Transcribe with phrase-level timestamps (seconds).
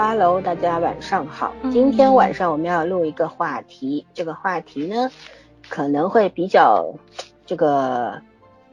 [0.00, 1.52] Hello，大家晚上好。
[1.72, 5.10] 今天晚上我们要录一个话题，这个话题呢
[5.68, 6.94] 可能会比较
[7.46, 8.22] 这个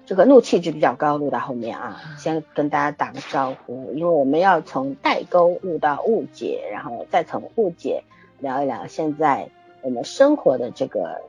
[0.06, 8.04] 这个怒气值比较高，录到后面啊，先跟大家打个招呼，因为我们要从代沟录到误解，然后再从误解
[8.38, 9.50] 聊一聊现在
[9.82, 11.22] 我们生活的这个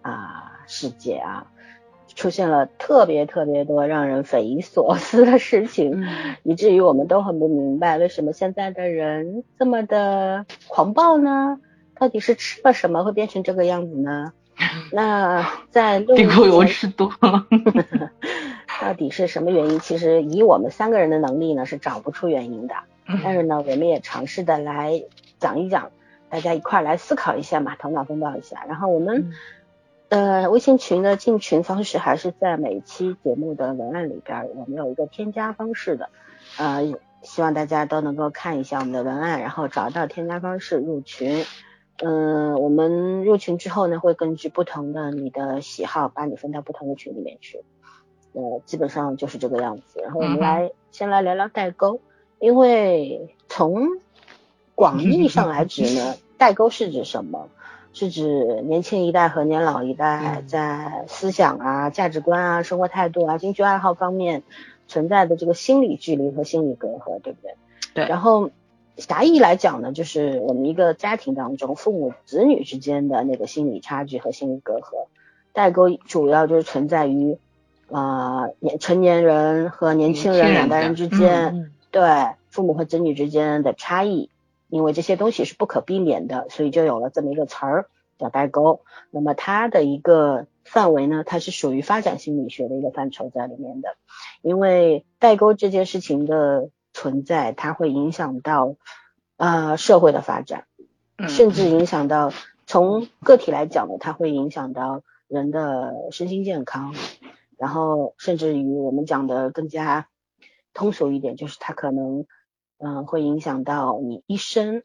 [0.00, 1.52] 啊世界啊。
[2.14, 6.04] 出现了特别特别多让人匪夷所思的事情，
[6.44, 11.58] 以至于我们都很不明白，为什么现在的人这么的狂暴呢？
[11.98, 14.32] 到底是吃了什么会变成这个样子呢？
[14.92, 17.46] 那 在地沟油吃多了，
[18.80, 19.80] 到底是什么原因？
[19.80, 22.74] 其实以我们三个人的能力呢，是找不出原因的。
[23.22, 25.02] 但是呢，我们也尝试的来
[25.38, 25.90] 讲一讲，
[26.30, 28.64] 大家一块来思考一下嘛，头脑风暴一下。
[28.68, 29.32] 然后我们。
[30.08, 36.10] 呃，微信群的进群方式还是在每期节目的文案里边，我们有一个添加方式的，
[36.58, 41.44] 呃，希望大家都能够看一下我们的文案，然后找到添加方式入群。
[41.98, 47.64] 嗯，我们入群之后呢，会根据不同的你的喜好，把你分到不同的群里面去。
[48.32, 50.00] 呃，基本上就是这个样子。
[50.02, 52.00] 然后我们来先来聊聊代沟，
[52.38, 53.88] 因为从
[54.74, 57.48] 广义上来指呢， 代沟是指什么？
[57.98, 64.42] 是指年轻一代和年老一代在思想啊、价值观啊、生活态度啊、兴趣爱好方面
[64.86, 67.54] 存在的这个心理距离和心理隔阂，对不对？
[67.94, 68.06] 对。
[68.06, 68.50] 然后
[68.98, 75.06] 狭义来讲呢，就是我们一个家庭当中父母子女之间的那个心理差距和心理隔阂，
[75.54, 77.38] 代沟主要就是存在于
[77.90, 82.02] 啊年成年人和年轻人两代人之间，对
[82.50, 84.28] 父母和子女之间的差异。
[84.68, 87.88] 因为这些东西是不可避免的，所以就有了这么一个词儿
[88.18, 88.80] 叫代沟。
[89.10, 93.96] 那么它的一个范围呢，它是属于发展心理学的一个范畴在里面的。
[94.42, 98.74] 因为代沟这件事情的存在，它会影响到
[99.36, 100.66] 啊社会的发展，
[101.28, 102.32] 甚至影响到
[102.66, 106.92] 从个体来讲呢，它会影响到人的身心健康，
[107.56, 110.08] 然后甚至于我们讲的更加
[110.74, 112.26] 通俗一点，就是它可能。
[112.78, 114.82] 嗯，会影响到你一生，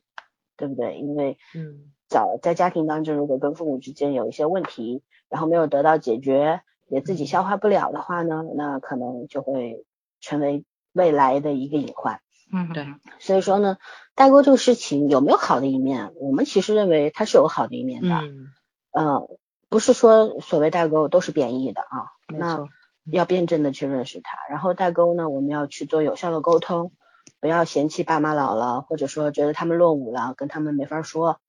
[0.57, 0.97] 对不对？
[0.97, 9.85] 因为，嗯，早在家庭当中，如果跟父母之间有一些问题，然后没有得到解决，也自己消化不了的话呢，那可能就会
[10.19, 10.63] 成为
[10.93, 12.21] 未来的一个隐患。
[12.53, 12.85] 嗯，对。
[13.19, 13.77] 所以说呢，
[14.15, 16.13] 代沟这个事情有没有好的一面？
[16.15, 18.09] 我们其实认为它是有好的一面的。
[18.09, 18.47] 嗯。
[18.91, 19.29] 呃，
[19.69, 22.11] 不是说所谓代沟都是贬义的啊。
[22.27, 22.67] 那
[23.11, 24.37] 要辩证的去认识它。
[24.49, 26.91] 然后代沟呢，我们要去做有效的沟通。
[27.39, 31.39] 不要嫌弃爸妈老了，或者说觉得他们落伍了，跟他们没法说。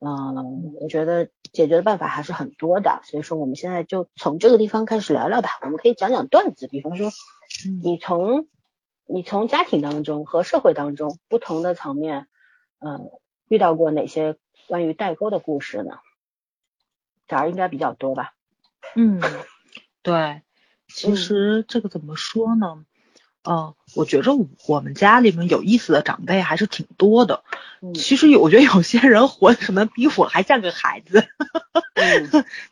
[0.00, 5.58] 嗯，我觉得解决的办法还是很多的，所以说我们现在就从这个地方开始聊聊吧。
[5.62, 7.10] 我们可以讲讲段子，比方说，
[7.82, 8.46] 你从
[9.06, 12.28] 你从家庭当中和社会当中不同的层面，
[12.78, 13.10] 嗯，
[13.48, 14.36] 遇到过哪些
[14.68, 15.98] 关于代沟的故事呢？
[17.26, 18.34] 这儿应该比较多吧？
[18.94, 19.20] 嗯，
[20.02, 20.42] 对，
[20.86, 22.84] 其实这个怎么说呢？
[23.50, 24.32] 嗯，我觉着
[24.66, 27.44] 我们家里面有意思的长辈还是挺多的。
[27.94, 31.26] 其实有，我觉得有些人活的什么比我还像个孩子。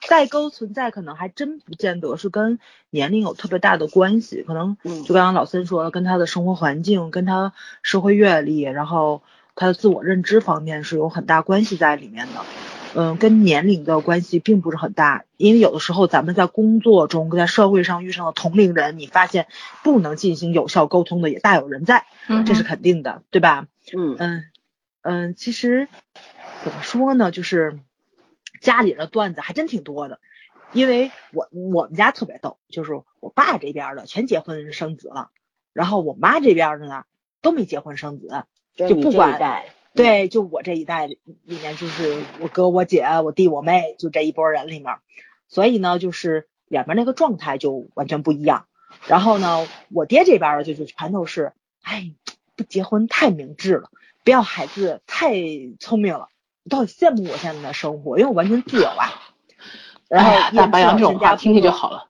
[0.07, 2.59] 代沟存在，可能还真不见得是跟
[2.91, 4.77] 年龄有特别大的关系，可能
[5.07, 9.23] 就刚刚老孙说的，跟他的生活环境、跟他社会阅历，然后
[9.55, 12.66] 他的自我认知方面是有很大关系在里面的。
[12.97, 19.49] 嗯，跟年龄的关系并不是很大，因为有的时候咱们在工作中、在社会上遇上了同龄人，你发现
[19.83, 22.07] 不能进行有效沟通的也大有人在，
[22.47, 23.67] 这是肯定的，对吧？
[23.95, 24.45] 嗯嗯
[25.03, 25.89] 嗯，其实
[26.65, 27.79] 怎么说呢，就是
[28.63, 30.19] 家里的段子还真挺多的，
[30.73, 35.29] 因为我我们家特别逗，就是我爸这边的全结婚生子了，
[35.75, 37.05] 然后我妈这边的呢
[37.43, 38.45] 都没结婚生子，
[38.75, 39.39] 就不管。
[39.97, 44.97] 对，就我这一代里面，就是我哥、我姐、我弟、我妹，就这一波人里面，
[45.49, 48.67] 所以呢，就是两边那个状态就完全不一样。
[49.07, 51.53] 然后呢，我爹这边的就就全都是，
[51.83, 52.13] 哎，
[52.55, 53.91] 不结婚太明智了，
[54.23, 55.35] 不要孩子太
[55.81, 56.29] 聪明了，
[56.69, 59.11] 都很羡慕我现在的生活，因为我完全自由啊。
[60.09, 62.09] 然后大白羊这种话听听就好了。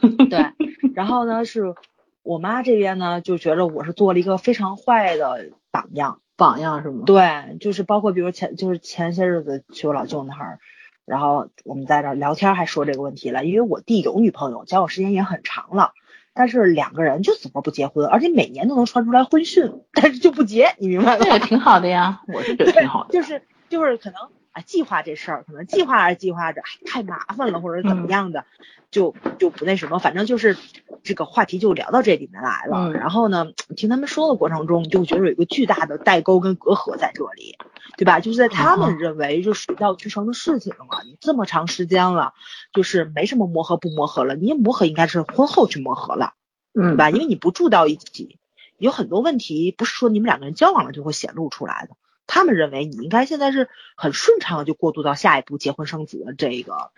[0.30, 0.52] 对，
[0.94, 1.74] 然后呢，是
[2.22, 6.20] 我妈这边呢，就觉得我是做了一个非常坏的榜样。
[6.36, 7.04] 榜样是吗？
[7.06, 10.58] 对，就是包括比如前就是前些日子去我老舅那儿，
[11.04, 15.92] 然后我们在这聊天还说这个问题了，因为我弟有女朋友，交往时间也很长了，
[16.32, 21.24] 但是两个人就死活不结婚，而且每年都能传出来婚讯，但是就不结，你明白吗？
[21.24, 23.12] 这也挺好的呀，我是觉得挺好的。
[23.12, 24.18] 就是就是可能
[24.54, 28.46] 啊计划这事儿，可能计划着计划着太麻烦了，或者怎么样的，
[28.90, 30.56] 就就不那什么，反正就是
[31.02, 32.92] 这个话题就聊到这里面来了。
[32.92, 37.58] 然后呢，听他们说的过程中，就觉得有一个巨大的代沟跟隔阂在这里，
[37.98, 38.20] 对吧？
[38.20, 42.32] 就是在他们认为就水到渠成的事情了嘛，你这么长时间了，
[42.72, 46.34] 就是没什么磨合不磨合了，你磨合应该是婚后去磨合了，
[46.72, 47.10] 对吧？
[47.10, 48.38] 因为你不住到一起。
[48.76, 56.90] 有很多问题不是说你们两个人交往了就会显露出来的，他们认为你应该现在是很顺畅的就过渡到下一步结婚生子的这个，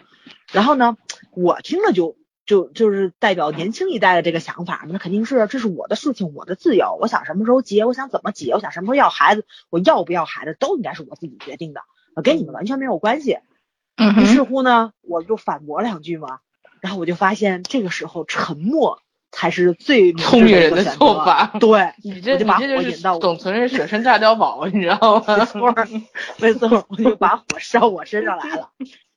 [0.53, 0.97] 然后呢，
[1.33, 11.83] 我听了就就就是代表年轻一代的这个想法，那肯定是这是我的事情，我的自由，我想什么时候结，我想怎么结，我想什么时候要孩子，我要不要孩子都应该是我自己决定的，
[12.23, 13.39] 跟你们完全没有关系。
[13.97, 16.41] 于是乎呢，我就反驳两句嘛，
[16.81, 19.03] 然后我就发现这个时候沉默。
[19.37, 21.53] 才是最聪明人的做法。
[21.61, 25.37] 对， 你这你这就是董存瑞舍身炸碉堡，你知道吗？
[25.37, 25.75] 没错，
[26.39, 28.71] 没错，我就把火烧我身上来了。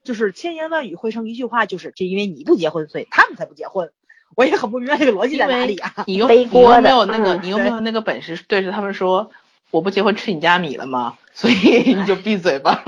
[0.04, 3.92] 就是千言万语汇成一句话，就是这因为你不结婚，所以他们才不结婚。
[4.36, 6.04] 我也很不明白这个逻辑在哪里啊？
[6.06, 9.31] 你又 你又没有那个，你又没有那个本事对着他们说
[9.72, 11.18] 我不结婚吃你家米了吗？
[11.33, 12.83] 所以你就闭嘴吧。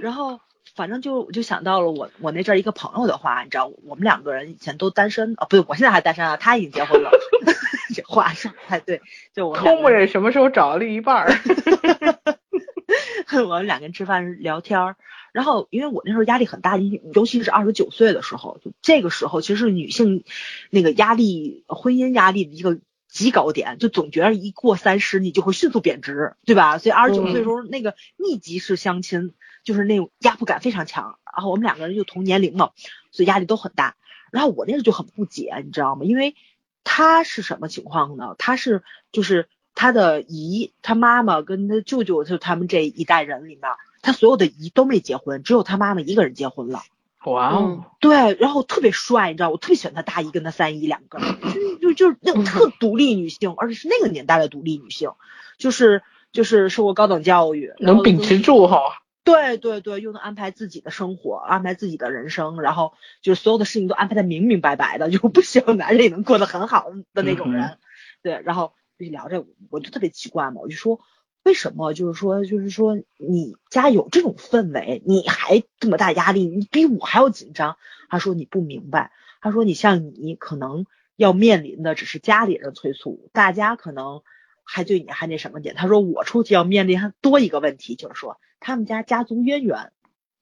[0.00, 0.40] 然后。
[0.74, 7.10] 反正就我就想到了我我那阵儿一个朋友的话，你知道我们两个人以前都单身啊，不对，我现在还单身啊，他已经结婚了。
[7.94, 9.02] 这话说太对，
[9.34, 11.32] 就我空木人什么时候找了另一半儿？
[13.46, 14.96] 我们两个人吃饭聊天儿，
[15.32, 20.24] 然后因为我那时候压力很大，尤其是二十九岁的时候，就这个时候其实是女性
[20.70, 22.78] 那个压力、婚姻压力的一个
[23.12, 26.78] 极高点，就总觉得一过三十你就会迅速贬值，对吧？
[26.78, 29.34] 所以二十九岁的时候那个密集式相亲。
[29.64, 32.72] 就是那种压迫感非常强，然后我们两个人又同年龄嘛，
[33.12, 33.94] 所以压力都很大。
[34.32, 36.04] 然后我那时候就很不解，你知道吗？
[36.04, 36.34] 因为
[36.82, 38.34] 他是什么情况呢？
[38.38, 38.82] 他是
[39.12, 43.60] 就是他的姨、他妈妈跟他舅舅，就他们这一代人里面，
[44.00, 46.80] 他所有的姨都没结婚，只有他妈妈一个人结婚了。
[47.24, 47.84] 哇哦！
[48.00, 55.10] 对，然后特别帅，你知道，我特别喜欢他大姨跟他三姨两个，就就就是那种特独立女性，而且是那个年代的独立女性，
[55.58, 58.78] 就是就是受过高等教育，能秉持住哈。
[59.24, 67.78] 对对对，又能安排自己的生活，安排自己的人生，然后就是所有的事情都安排的明明白白的， 就不希望男人也能过得很好的那种人。
[68.22, 71.00] 对，然后就聊这，我就特别奇怪嘛，我就说
[71.44, 71.92] 为什么？
[71.92, 77.76] 就是说，就是说你家有这种氛围，你还这么大压力，你比我还要紧张。
[78.08, 80.86] 他说你不明白，他说你像你可能
[81.16, 84.22] 要面临的只是家里人催促，大家可能
[84.64, 85.74] 还对你还那什么点。
[85.74, 88.38] 他说我出去要面临多一个问题，就是说。
[88.64, 89.90] 他们家家族渊源，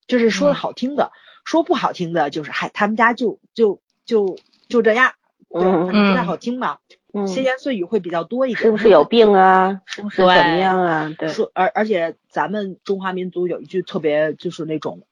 [0.06, 1.10] 就是说的好听的，
[1.46, 4.36] 说不好听的，就是嗨，他们家就就就
[4.68, 5.14] 就这样，
[5.48, 6.80] 嗯不太好听嘛，
[7.14, 9.80] 嗯，闲言碎语会比较多一点，是不是有病啊？
[9.86, 11.10] 是不是怎么样啊？
[11.18, 15.06] 对，说而而且咱们中华民族有一句特别就是那种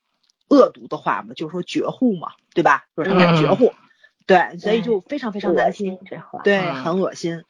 [0.51, 2.89] 恶毒的话嘛，就是说绝户嘛，对吧？
[2.95, 3.73] 就是他们家绝户，
[4.29, 7.43] 对，所以就非常非常担心这话，对，很恶心，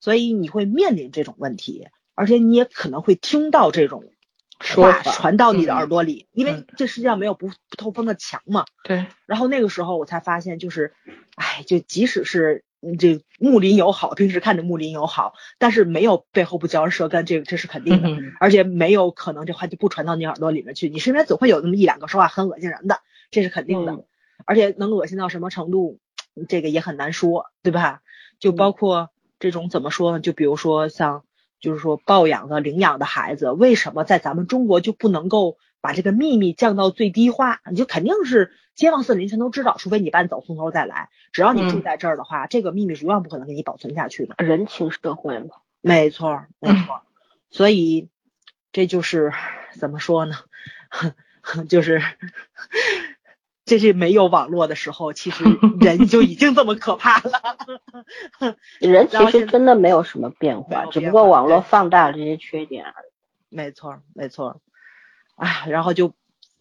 [0.00, 4.04] 所以你会面临这种问题，而且你也可能会听到这种。
[4.76, 8.66] 话传到你的耳朵里，因为这世界上没有不不透风的墙嘛。
[8.84, 9.06] 对。
[9.24, 10.92] 然后那个时候我才发现，就是，
[11.34, 12.62] 哎，就即使是
[12.98, 18.10] 这睦邻友好，平时看着睦邻友好，但是没有背后不嚼舌根，这个这是肯定的。
[18.38, 24.04] 而且没有可能这话就不传到你耳朵里面去，你身边总会有那么一两个说话很恶心人的，这是肯定的。
[24.44, 26.00] 而且能恶心到什么程度，
[26.48, 28.02] 这个也很难说，对吧？
[28.38, 30.20] 就包括这种怎么说呢？
[30.20, 31.24] 就比如说像。
[31.62, 37.60] 就是说，抱养的、领养的孩子，为什么在咱们中国就不能够把这个秘密降到最低化？
[37.70, 41.10] 你就肯定是街坊四邻全都知道，除非你搬走，从头再来。
[41.32, 44.34] 只要你住在这儿的话，这个秘密是永远不可能给你保存下去的。
[44.38, 47.02] 人情社会嘛，没错，没错。
[47.50, 48.08] 所以
[48.72, 49.30] 这就是
[49.74, 50.36] 怎么说呢？
[51.68, 52.02] 就是。
[53.70, 55.44] 这是没有网络的时候，其实
[55.78, 57.56] 人就已经这么可怕了。
[58.82, 63.54] 人其实真的没有什么变化，只不过网络放大了这些缺点而已。
[63.54, 64.60] 没错，没错。
[65.36, 66.14] 哎，然后就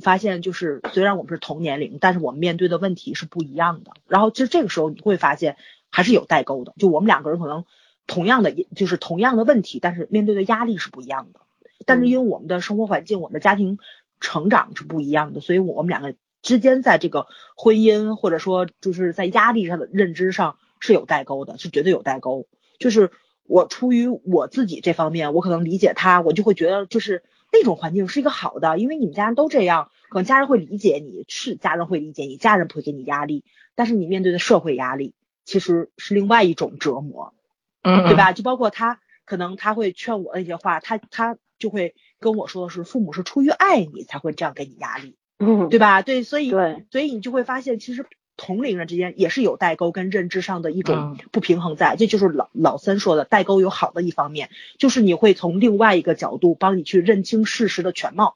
[0.03, 3.93] 发现，就是虽然我们是同年龄，但是我们面对的问题是不一样的。
[4.07, 5.57] 然后其实这个时候你会发现，
[5.89, 6.75] 还是有代沟的。
[6.77, 7.65] 就我们两个人可能
[8.05, 11.39] 同样的，就是同样的问题，但是面对的压力是不一样的。
[11.87, 13.79] 但是因为我们的生活环境、我们的家庭
[14.19, 16.13] 成长是不一样的，所以我们两个。
[16.41, 22.48] 之间在这个婚姻或者说就是在压力上的认知上是有代沟的，是绝对有代沟。
[22.77, 23.12] 就是
[23.43, 33.43] 我出于我自己这方面，我可能理解他，我就会觉得就是那种环境是一个好的，因为你们家人都这样，可能家人会理解你，是家人会理解你，家人不会给你压力。
[33.75, 35.15] 但是你面对的社会压力
[35.46, 37.34] 其实是另外一种折磨，
[37.81, 38.34] 嗯，对吧？
[38.34, 46.01] 就包括他可能他会劝我那些话，他他就会跟我说的是，父母是出于爱你才会这样给你压力，嗯，对吧？
[46.01, 48.05] 对，所以对，所以你就会发现，其实
[48.36, 51.96] 同龄人之间也是有代沟跟认知上的一种不平衡在。
[51.96, 58.36] 这就是老老三说的，代沟有好的一方面，就是你会从另外一个角度帮你去认清事实的全貌，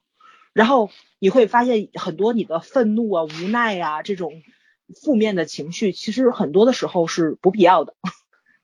[0.54, 4.42] 然后你会发现很多你的愤怒啊、无奈啊这种
[5.02, 7.94] 负面的情绪，其实很多的时候是不必要的。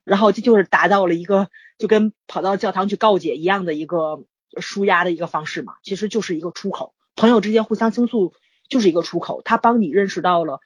[0.03, 4.23] 然后这就是达到了一个就跟跑到教堂去告解一样的一个
[4.59, 6.95] 舒压的一个方式嘛，其实就是一个出口。
[7.21, 8.33] 朋友之间互相倾诉
[8.67, 10.59] 就是一个出口，他帮你认识到了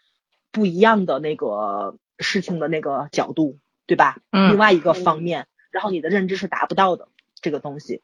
[0.53, 4.19] 不一样的那个事情的那个角度，对吧？
[4.31, 4.51] 嗯。
[4.51, 7.09] 另外一个方面，然后你的认知是达不到的
[7.41, 8.01] 这个东西，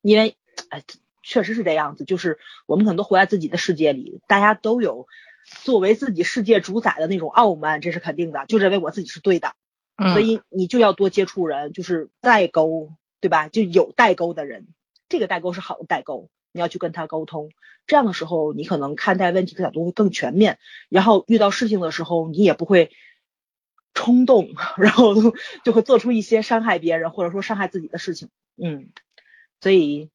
[0.00, 0.36] 因为
[0.68, 0.84] 哎，
[1.24, 5.08] 确实是这样子，就是我们可能都活在自己的世界里，大家都有
[5.44, 9.54] 作为自己世界主宰的那种傲慢，这是肯定的，就认为我自己是对的。
[10.12, 13.48] 所以你就要多接触人，就是代沟，对吧？
[13.48, 14.68] 就有代沟的人，
[15.08, 17.50] 这个代沟是好的代沟，你要去跟他沟通。
[17.86, 22.90] 这样的时候，你可能看待问题的角度会更全面，然后遇到事情的时候，你也不会
[23.94, 25.14] 冲动，然后
[25.64, 28.28] 就会做出一些伤害别人或者说伤害自己的事情。
[28.56, 28.90] 嗯，
[29.60, 30.10] 所以，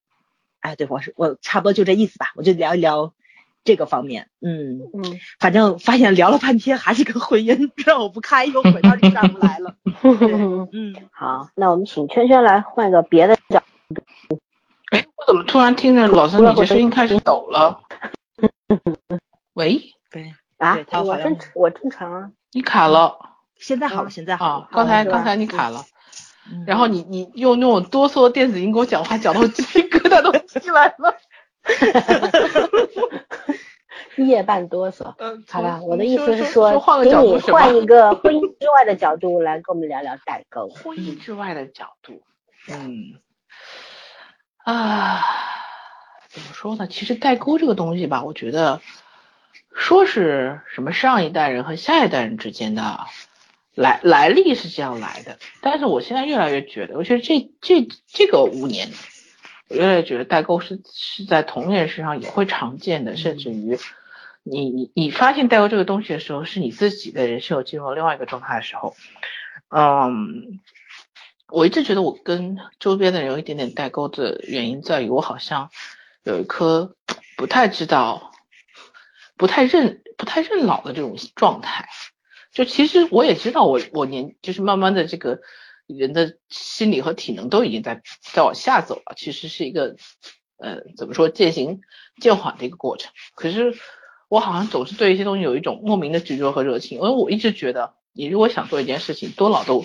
[0.59, 3.13] 哎，对我是我差不多就这意思吧，我就聊一聊。
[3.65, 9.77] 这个方面，嗯嗯，反正发现聊了半天还是跟婚姻绕不开，又回到这上不来了。
[10.73, 13.63] 嗯， 好，那我们请圈圈来换个别的角
[13.95, 14.41] 度。
[15.43, 17.81] 突然听着老三你这声音开始抖了？
[19.53, 22.31] 喂，对啊，我正我正常啊。
[22.51, 23.17] 你卡了，
[23.55, 24.67] 现在好了，现在好了。
[24.71, 25.83] 刚才刚才你卡了，
[26.67, 31.15] 然后你你用那种哆嗦的电子音给我讲话，讲到我鸡皮疙瘩都起来了。
[34.17, 35.05] 夜半哆嗦，
[35.47, 36.69] 好吧，我的意思是说，
[37.03, 40.67] 给你换一个婚姻之外的角度来跟我们聊聊代沟。
[40.69, 42.21] 婚姻之外的角度，
[42.69, 43.19] 嗯，
[44.63, 45.22] 啊，
[46.29, 46.88] 怎么说呢？
[46.88, 48.82] 其实代沟这个东西吧，我觉得
[49.75, 53.08] 说是什么上一代人和下一代人之间的
[53.75, 58.89] 来来历是这样来的，但是我现在越来越觉得，尤其是这这这个五年。
[59.70, 63.79] 我越来越觉得代沟是是在同龄人身上也会常见的，甚至于
[64.43, 68.96] 你你你发现代沟这个东西的时候，是你自己的人生有进入另外一个状态的时候。
[69.70, 70.60] 嗯，
[71.53, 75.69] 我一直觉得我跟周边的人有一点点代沟的原因在于，我好像
[76.24, 76.95] 有一颗
[77.38, 78.31] 不太知道、
[79.38, 81.88] 不太认、不太认老的这种状态。
[82.51, 85.39] 就其实我也知道，我我年就是慢慢的这个。
[85.86, 89.98] 人的心理和体能都已经在在往下走了，其实是一个
[90.55, 91.81] 呃怎么说渐行
[92.22, 93.12] 渐缓的一个过程。
[93.36, 93.75] 可是
[94.29, 99.84] 我好像总是对一些东西有一种莫名的执着和热情，因为我一直觉得你如果想做一件事情，多老都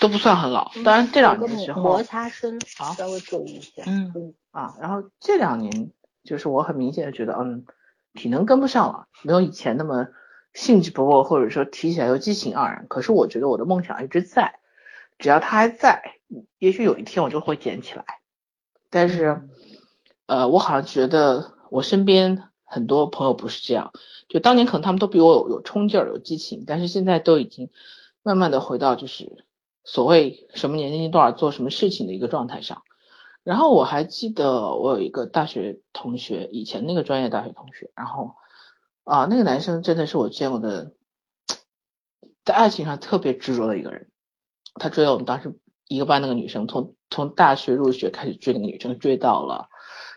[0.00, 0.72] 都不算很老。
[0.84, 3.82] 当然这两年的时候摩擦声啊，稍微注意一下。
[3.86, 5.90] 嗯嗯啊，然后这两年
[6.22, 7.66] 就是我很明显的觉得，嗯，
[8.14, 10.06] 体能跟不上了，没有以前那么
[10.52, 12.86] 兴致勃勃，或者说提起来又激情盎然。
[12.88, 14.60] 可是我觉得我的梦想一直在。
[15.16, 16.16] 只要它还在，
[16.58, 18.04] 也许有一天我就会捡起来。
[18.90, 19.48] 但是，
[20.26, 22.42] 呃，我好像觉得我身边
[22.74, 23.92] 很多朋友不是这样。
[24.28, 27.70] 就当年可能他们都比我有有冲劲儿、有激情，但是现在都已经
[28.22, 29.44] 慢慢的回到就是
[29.84, 32.82] 所谓什么年龄段做什么事情的一个状态上。
[33.44, 38.34] 然后我还记得我有一个大学同学，以前那个专业大学同学，然后
[39.04, 40.94] 啊，那个男生真的是我见过的
[42.44, 44.08] 在爱情上特别执着的一个人。
[44.76, 45.54] 他追了我们当时
[45.86, 49.68] 一个班那个女生，从从大学入学开始追那个女生，追到了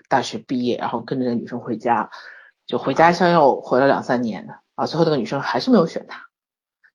[0.09, 2.09] 大学毕业，然后跟着那女生回家，
[2.67, 6.25] 就回家乡又回了两三年啊，最后那个女生还是没有选他，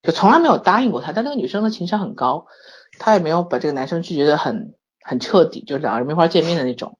[0.03, 1.13] 就从来没有答应过他。
[1.13, 2.47] 但那个女生的情商很高，
[2.99, 6.99] 她也没有把这个男生拒绝的很很彻底，就两个人没法见面的那种。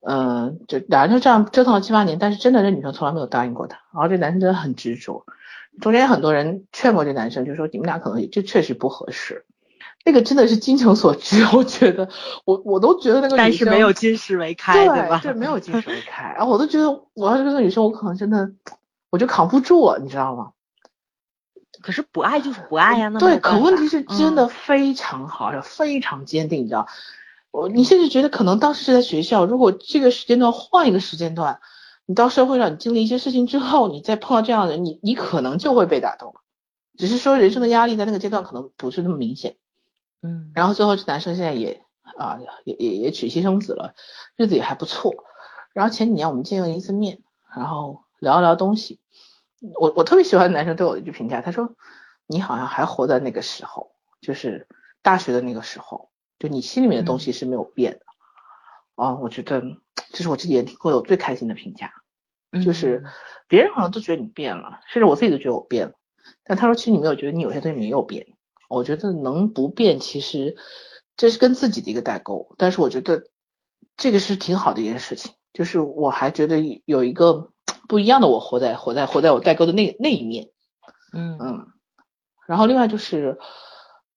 [0.00, 5.26] 嗯，就两人就这样折腾了七八年，但是真的这女生从来没有答应过他，然后这男生真的很执着。
[5.80, 9.44] 中间很多人劝过这男生，就说你们俩可能就确实不合适。
[10.04, 12.08] 那个真的是精诚所至，我觉得
[12.44, 15.20] 我我都觉得那个但是没有金石为开，对吧？
[15.22, 18.50] 对，没有金石为开，然后我都觉得我要是那个女生，我可能真的
[19.10, 20.52] 我就扛不住了，你知道吗？
[21.82, 26.86] 可是不爱就是不爱呀，那对，可问题是真的非常好，非常坚定，你知道？
[27.50, 31.60] 我你甚至觉得可能当时是在学校，如果这个时间段换一个时间段，
[32.06, 36.34] 你到社会上你经历一些事情之后，你再碰到这样的人，你你可能就会被打动，
[36.96, 39.56] 只是说人生的压力在那个阶段可能不是那么明显。
[40.22, 41.82] 嗯，然后最后这男生现在也
[42.16, 43.94] 啊也也也娶妻生子了，
[44.36, 45.14] 日子也还不错。
[45.72, 47.22] 然后前几年我们见了一次面，
[47.56, 49.00] 然后聊了聊东西。
[49.78, 51.74] 我我特别喜欢男生对我的一句评价，他说
[52.26, 54.66] 你好像还活在那个时候，就是
[55.02, 58.00] 大学的那个时候，就你心里面的东西是没有变的。
[58.96, 59.62] 啊，我觉得
[60.12, 61.92] 这是我这几年听过的我最开心的评价，
[62.64, 63.04] 就是
[63.48, 65.94] 别人好像都觉得你变了，甚至我自己都觉得我变了，
[66.44, 68.26] 但他说其实你没有觉得你有些东西没有变，
[68.70, 70.56] 我觉得能不变其实
[71.16, 73.24] 这是跟自己的一个代沟，但是我觉得
[73.96, 77.50] 这个是挺好的一件事情，就是我还觉得有一个
[77.88, 80.48] 不一样的我活在活在活在我代沟的那那一面，
[81.12, 81.66] 嗯嗯，
[82.46, 83.38] 然后另外就是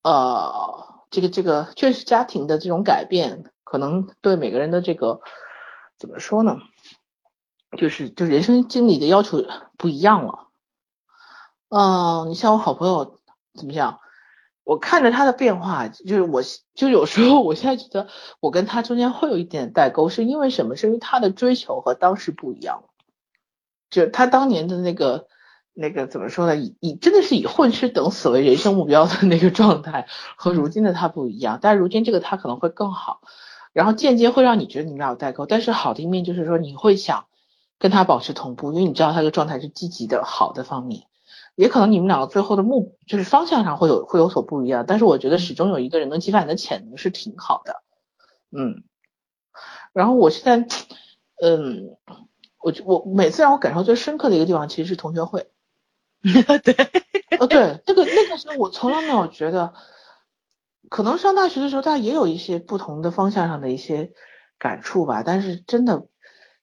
[0.03, 0.93] 呃。
[1.13, 5.22] 这个这个确实家庭的这种改变，可能对每个人的这个
[6.00, 6.57] 怎么说呢？
[7.77, 9.45] 就是就人生经历的要求
[9.77, 10.48] 不一样了。
[11.69, 13.19] 嗯，你像我好朋友
[13.53, 14.00] 怎么讲？
[14.63, 16.41] 我看着他的变化，就是我
[16.74, 18.08] 就有时候我现在觉得
[18.39, 20.75] 我跟他中间会有一点代沟，是因为什么？
[20.75, 22.84] 是因为他的追求和当时不一样
[23.89, 25.27] 就他当年的那个。
[25.75, 26.55] 那个怎么说呢？
[26.55, 30.05] 以以真的是以混吃等死为人生目标的那个状态，
[30.38, 31.58] 和如今的他不一样。
[31.60, 33.22] 但如今这个他可能会更好，
[33.72, 35.48] 然后间接会让你觉得你们俩有代沟。
[35.48, 37.25] 但是好的一面就是说你会想
[37.79, 41.08] 跟他保持同步，因为你知道他的状态是积极的好的方面。
[41.55, 47.83] 也可能你们两个最后的目就是方向上会有会有所不一样，但是我觉得始终有一个人能激发你的潜能是挺好的。
[48.51, 48.83] 嗯，
[49.93, 50.77] 然后我现在，
[51.41, 51.98] 嗯，
[52.60, 55.50] 我我每次让我感受最深刻的一个地方其实是同学会。
[56.24, 56.74] 对，
[57.39, 59.74] 哦对，那个那个时候我从来没有觉得，
[60.89, 64.13] 可能上大学的时候，大家也有一些不同的方向上的一些
[64.57, 65.22] 感触吧。
[65.24, 66.07] 但是真的，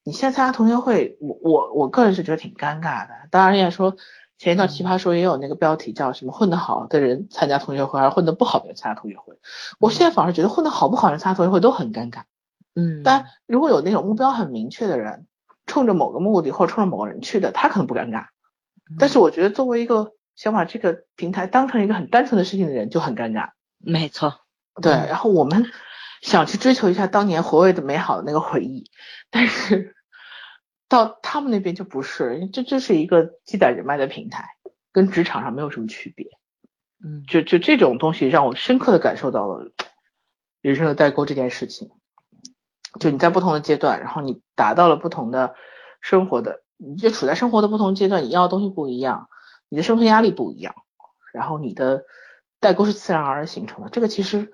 [0.03, 3.13] 你现在参加同学会，我我我个人是觉得挺尴尬的。
[3.31, 3.97] 当然，也说
[4.41, 9.39] 前一段奇葩说也有那个标题叫什么“混得好的人参加同学会，而混得不好的人参加同学会”。
[9.79, 12.23] 我现在反而觉得混得好不好人参加同学会都很尴尬。
[12.75, 15.27] 嗯，但如果有那种目标很明确的人，
[15.67, 18.29] 冲着某个目的或者冲着某个人去的，他可能不尴尬。
[18.99, 23.51] 但是我觉得，作为一个想把这个平台当成一个很单纯的事情的人，就很尴尬。
[23.77, 24.41] 没错，
[24.81, 24.91] 对。
[24.91, 25.67] 然后我们
[26.23, 28.91] 想去追求一下当年回味的美好的那个回忆，
[29.31, 29.95] 但是
[30.91, 34.57] 到他们那边就不是，这这是一个积攒人脉的平台，
[34.93, 36.27] 跟职场上没有什么区别。
[37.03, 39.73] 嗯，就就这种东西让我深刻的感受到了
[40.61, 41.91] 人生的代沟这件事情。
[42.99, 45.55] 就你在不同的阶段，然后你达到了不同的
[46.03, 46.63] 生活的。
[46.77, 49.29] 你就处在生活的不同阶段，你要的东西不一样，
[49.69, 50.75] 你的生存压力不一样，
[51.33, 52.05] 然后你的
[52.59, 53.91] 代沟是自然而然形成的。
[53.91, 54.51] 这个其实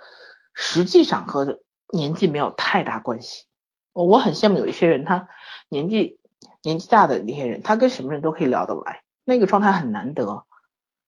[0.52, 1.60] 实际上和
[1.92, 3.46] 年纪没有太大关系。
[3.92, 5.28] 我很羡慕有一些人，他
[5.70, 6.18] 年纪
[6.62, 10.44] 年纪大的那些人，他跟什么人都可以聊得来，那个状态很难得，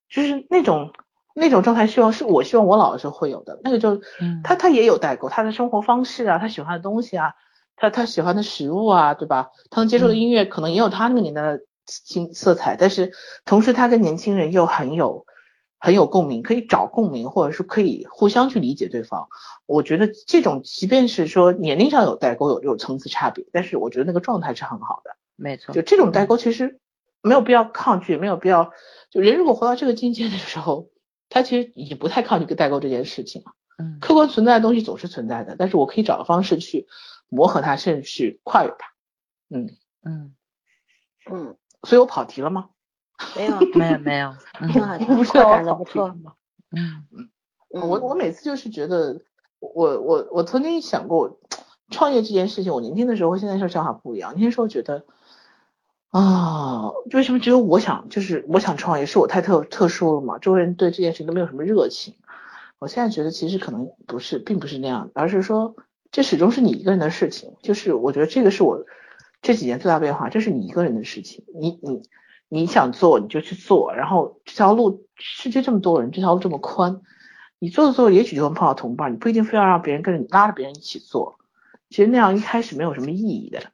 [0.09, 0.93] 就是那种
[1.35, 3.61] 那种状态，希望是我希望我老的时候会有的。
[3.63, 4.01] 那个就
[4.43, 7.35] 他他也有代沟，他的生活方式啊，他喜欢的东西啊。
[7.81, 9.51] 他他喜欢的食物啊，对吧？
[9.71, 13.13] 他能接受的音乐可能也有他那个年代的青色彩，但是
[13.45, 15.25] 同时他跟年轻人又很有
[15.79, 19.29] 很有共鸣，可以找共鸣，或者是可以互相去理解对方。
[19.65, 25.17] 我觉得这种即便是说年龄上有代沟，有有层次差别，但是我觉得那个状态是很好的。
[25.39, 26.79] 没错，就这种代沟其实
[27.23, 28.73] 没有必要抗拒，没有必要。
[29.11, 30.91] 就人如果活到这个境界的时候，
[31.31, 33.53] 他其实已经不太抗拒跟代沟这件事情了。
[33.79, 36.87] 嗯，客观存在的东西总是存在的，但是我可以找个方式去。
[37.31, 38.89] 磨合它，甚至去跨越它。
[39.51, 40.35] 嗯嗯
[41.31, 42.71] 嗯，所以我跑题了吗？
[43.37, 44.35] 没有， 没有，没有。
[44.73, 46.17] 挺好，不错，谈的不错。
[46.71, 47.29] 嗯嗯，
[47.69, 49.21] 我我每次就是觉得，
[49.61, 51.39] 我我我曾经想过
[51.91, 52.73] 创业这件事情。
[52.73, 54.33] 我年轻的时候和现在是想法不一样。
[54.33, 55.05] 年轻时候觉得
[56.11, 60.39] 啊，为什么只有我想，就是我想创业，是我太特特殊了嘛？
[60.39, 62.15] 周围人对这件事情都没有什么热情。
[62.79, 65.77] 我现在觉得其实可能不是，并不是那样，而是说。
[66.11, 68.87] 这始终是你一个人的事情，就是我觉得这个是我
[69.43, 72.01] 这几年最大变化，这是你一个人的事情，你你
[72.49, 77.03] 你想做你就去做，然后这条路世界这么多人，这条路这么宽，
[77.59, 81.39] 你做着做着也许就会碰到同伴，你不一定非要让别人跟着你拉着别人一起做，
[81.91, 83.65] 其实那样一开始没有什么意义的。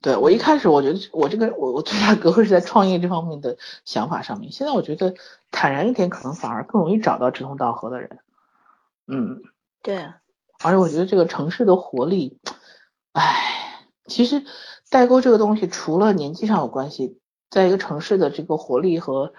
[0.00, 5.14] 对我一开始我觉得我这个我我最大隔阂是在创业这方面的想法上面，现在我觉得
[5.50, 8.18] 坦然一点，可能反而更容易找到志同道合的人。
[9.06, 9.42] 嗯，
[9.82, 10.06] 对。
[10.62, 12.38] 而且我觉得这个城市的活力，
[13.12, 14.42] 唉，其实
[14.88, 17.18] 代沟这个东西，除了年纪上有关系，
[17.50, 19.34] 在一个城市的这个活力和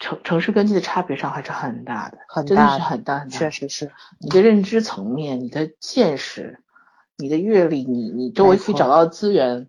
[0.00, 3.38] 城城市根基的差别上还是很大的，真的是很大很大。
[3.38, 6.58] 确实是你的认知层面、你的见识、
[7.16, 9.68] 你的阅历、你你周围可以找到的资源，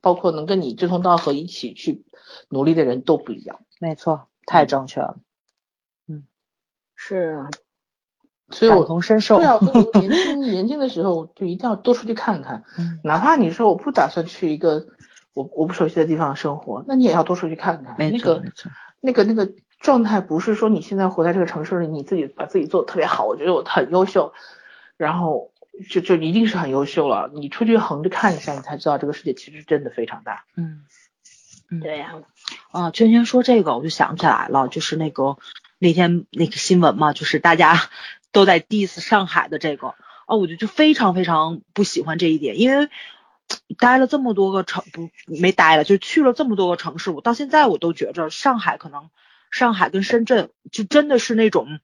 [0.00, 2.04] 包括能跟你志同道合一起去
[2.48, 3.60] 努力的人都不一样。
[3.78, 5.18] 没错，太正确了。
[6.08, 6.24] 嗯，
[6.94, 7.46] 是。
[8.52, 9.36] 所以，我同身受。
[9.36, 9.60] 对啊，
[10.00, 12.64] 年轻年轻的时候就一定要多出去看看，
[13.04, 14.88] 哪怕你说我不打算去一个
[15.34, 17.94] 我我不熟悉的地方生活，那你也要多出去看看。
[17.96, 18.72] 没错，没错。
[19.00, 24.32] 那个那个状态不是说你现在活在这个城市里，你自己把自己做的特别好，我觉得我很优秀，
[24.96, 25.49] 然后
[25.88, 27.30] 就就一定是很优秀了。
[27.34, 30.44] 你出去横着看一下，你才知道这个世界其实真的非常大。
[30.56, 30.84] 嗯，
[31.70, 32.14] 嗯，对呀、
[32.70, 35.38] 啊，圈圈说这个我就想起来了，就是那个
[35.78, 37.88] 那天那个新闻嘛，就是大家
[38.32, 39.94] 都在 diss 上海的这个，
[40.26, 42.88] 哦，我就就非常非常不喜欢这一点，因为
[43.78, 49.10] 待了这么多个城不没待了，就去了这么多个城市，我到现在我都觉着上海可能
[49.50, 51.80] 上海跟深圳就真的是那种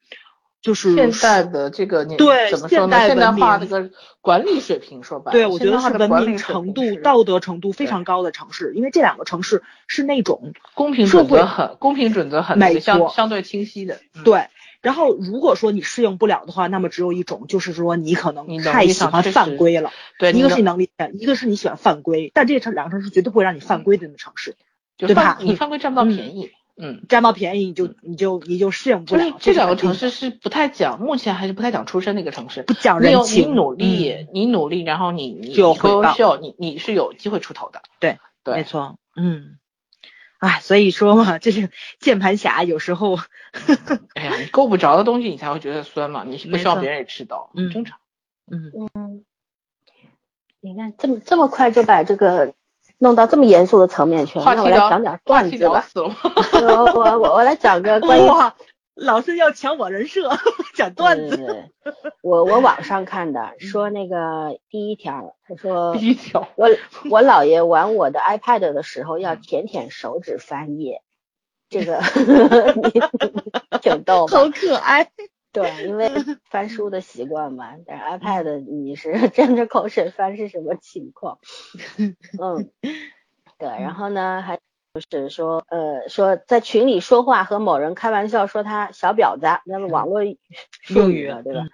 [0.66, 2.98] 就是现代的这个年对怎么说呢？
[3.06, 3.88] 现代化这个
[4.20, 14.00] 管理水平说白了，对，我觉得是文明程度、道德程度非常高的城市，因为这两个城市是那种公平准则很公平准则很相相对清晰的。
[14.16, 14.48] 嗯，对。
[14.82, 19.92] 然后如果说你适应不了的话，那么只有一种，就是说你可能太喜欢犯规了。
[20.18, 24.56] 对，一个是你能能力，一个是你喜欢犯规，但这城两个城市绝对不会让你犯规的那个城市，
[24.98, 26.46] 就对吧你犯规占不到嗯便宜。
[26.46, 26.50] 嗯，
[27.08, 29.24] 占到便宜你就你就你就适应不了。
[29.24, 32.62] 就是这两个城市是不太讲，目前还是不太讲出身的一个城市。
[32.62, 37.82] 不讲人情你，努力，嗯你努力，然后你你优秀，你你是有机会出头的。
[37.98, 39.58] 对对没错，嗯。
[40.38, 43.18] 哎，所以说嘛，就是键盘侠，有时候
[44.14, 46.24] 哎呀，你够不着的东西，你才会觉得酸嘛。
[46.24, 47.98] 你不没错希望别人也吃到，嗯正常。
[48.50, 49.24] 嗯，嗯，
[50.60, 52.52] 你看这么这么快就把这个
[52.98, 55.86] 弄到这么严肃的层面去了，那我来讲讲段子吧。
[55.94, 58.52] 我我我我来讲个关于，
[58.94, 60.30] 老师要抢我人设，
[60.74, 61.64] 讲段子，
[62.22, 66.68] 我我网上 看的说那个第一条，他说第一条， 我
[67.10, 71.02] 我姥爷玩我的 iPad 的时候要舔舔手指翻页，
[71.68, 72.00] 这个
[72.82, 74.26] 你挺逗？
[74.26, 75.10] 好可爱。
[75.62, 76.08] 对，因为
[76.50, 81.38] 翻书的习惯嘛，但是 iPad 你是 沾着口水翻是什么情况？
[82.38, 82.70] 嗯，
[83.58, 84.58] 对，然后呢，还
[85.08, 90.20] 就是说，呃，说在群里说话和某人开玩笑说他小婊子，那么网络
[90.82, 91.64] 术语啊，对吧？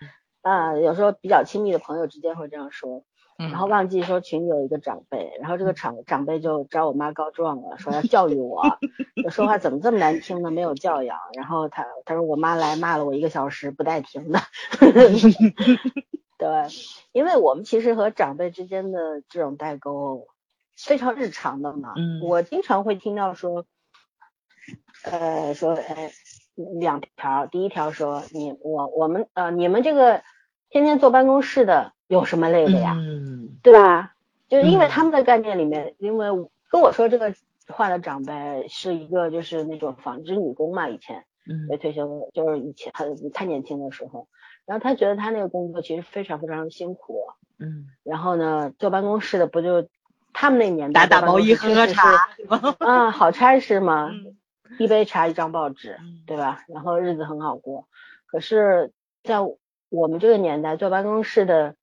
[0.42, 3.04] 啊，有时候比较亲密的朋友之间会这样说，
[3.42, 8.62] 嗯然后忘记说群里有一个长辈，然后这个长长辈就找我妈告状了，说要教育我，
[9.24, 10.50] 我说话怎么这么难听呢？
[10.50, 11.18] 没有教养。
[11.34, 14.38] 然后他他说我妈来骂了我一个小时不带停的。
[16.38, 16.48] 对，
[17.12, 20.26] 因为我们其实和长辈之间的这种代沟
[20.76, 21.94] 非常日常的嘛。
[21.96, 23.64] 嗯我经常会听到说，
[25.04, 26.10] 呃，说哎
[26.80, 30.22] 两条，第一条说你我我们呃你们这个
[30.68, 32.94] 天天坐办公室的有什么累的呀？
[32.96, 33.31] 嗯
[33.62, 33.72] 对。
[33.72, 34.14] 吧？
[34.48, 34.88] 就是因为嗯。
[34.88, 36.28] 他们的概念里面，因为
[36.70, 37.34] 跟我说这个
[37.68, 41.66] 话的长辈是一个就是那种纺织女工嘛，以前嗯。
[41.68, 44.28] 没退休，就是以前很太年轻的时候，
[44.66, 47.24] 然后他觉得他那个工作其实非常非常辛苦，
[47.58, 49.88] 嗯，然后呢，坐办公室的不就
[50.34, 54.36] 他们那年代打打毛衣，喝喝茶，确实是，啊，好差事嘛，嗯。
[54.78, 56.22] 一杯茶一张报纸，嗯。
[56.26, 56.64] 对吧？
[56.68, 57.86] 然后日子很好过。
[58.26, 59.36] 可是，在
[59.90, 61.74] 我们这个年代，坐办公室的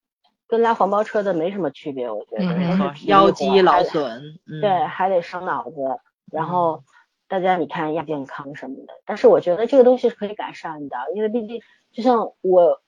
[0.49, 5.75] 跟拉黄包车的没什么区别，我觉得嗯都是腰肌劳损，嗯对，还得伤脑子。
[6.31, 6.83] 然后
[7.27, 12.81] 大家你看亚健康什么的，但是我觉得这个东西是可以改善的，因为毕竟就像我，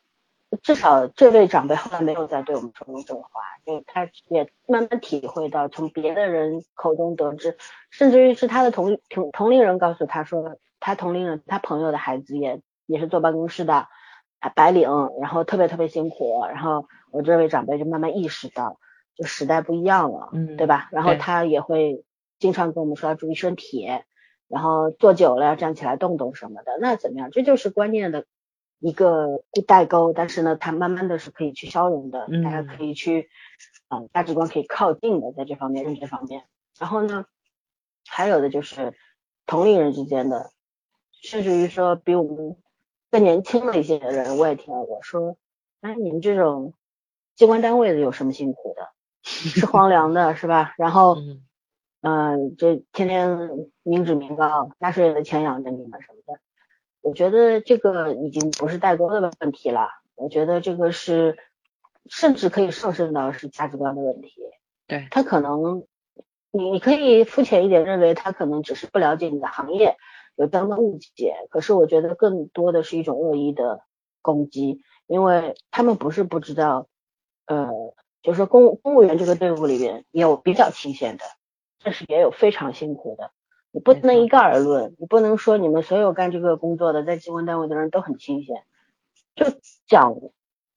[0.64, 3.30] 至少这位长辈后来没有再对我们说过这种话，
[3.64, 7.58] 就他也慢慢体会到，从别的人口中得知，
[7.92, 13.88] 甚至于是他的同同同龄人告诉他说，他同龄人他朋友的孩子也也是坐办公室的。
[14.40, 14.90] 啊，白领，
[15.22, 18.80] 然后特别特别辛苦，然后我这位长辈就慢慢意识到，
[19.16, 20.90] 就时代不一样了，嗯对吧？
[20.92, 22.04] 然后他也会
[22.40, 23.88] 经常跟我们说要注意身体，
[24.48, 26.78] 然后坐久了要站起来动动什么的。
[26.80, 27.30] 那怎么样？
[27.32, 28.26] 这就是观念的
[28.80, 33.30] 一个代沟，但是呢，它慢慢的是可以去消融的，嗯大家可以去，
[33.90, 36.44] 嗯、价值观可以靠近的，在这方面认知方面。
[36.80, 37.26] 然后呢，
[38.08, 38.94] 还有的就是
[39.46, 40.50] 同龄人之间的，
[41.22, 42.58] 甚至于说比我们
[43.12, 45.38] 更年轻的一些人，我也听到过说，
[45.82, 46.74] 哎，你们这种
[47.42, 48.88] 机关单位的有什么辛苦的？
[49.24, 50.76] 吃皇粮的是吧？
[50.78, 51.42] 然后， 嗯
[52.02, 53.50] 嗯、这天天
[53.82, 56.40] 民脂民膏，纳税人的钱养着你们什么的。
[57.02, 61.40] 我觉得这个已经不是代沟的问题了，我觉得这个是
[62.08, 64.36] 甚至可以上升到是价值观的问题。
[64.86, 65.88] 对他可能
[66.52, 69.96] 你你可以肤浅一点认为他可能只是不了解你的行业，
[70.36, 71.34] 有这样的误解。
[71.50, 73.82] 可是我觉得更多的是一种恶意的
[74.22, 76.88] 攻击，因为他们不是不知道，
[77.52, 81.24] 呃，就是说公公务员这个队伍里边也有比较清闲的，
[81.84, 83.32] 但是也有非常辛苦的。
[83.72, 88.64] 你不能一概而论，你不能说你们所有干这个工作的在机关单位的人都很清闲。
[89.36, 89.46] 就
[89.88, 90.16] 讲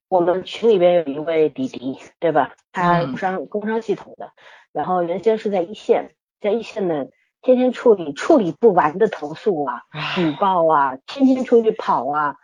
[0.09, 2.55] 我们群里边有一位弟弟，对吧？
[2.73, 4.33] 他嗯工商、工商系统的，
[4.73, 7.07] 然后原先是在一线，在一线呢，
[7.43, 9.83] 天天处理处理不完的投诉啊、
[10.15, 12.37] 举报啊，天天出去跑啊，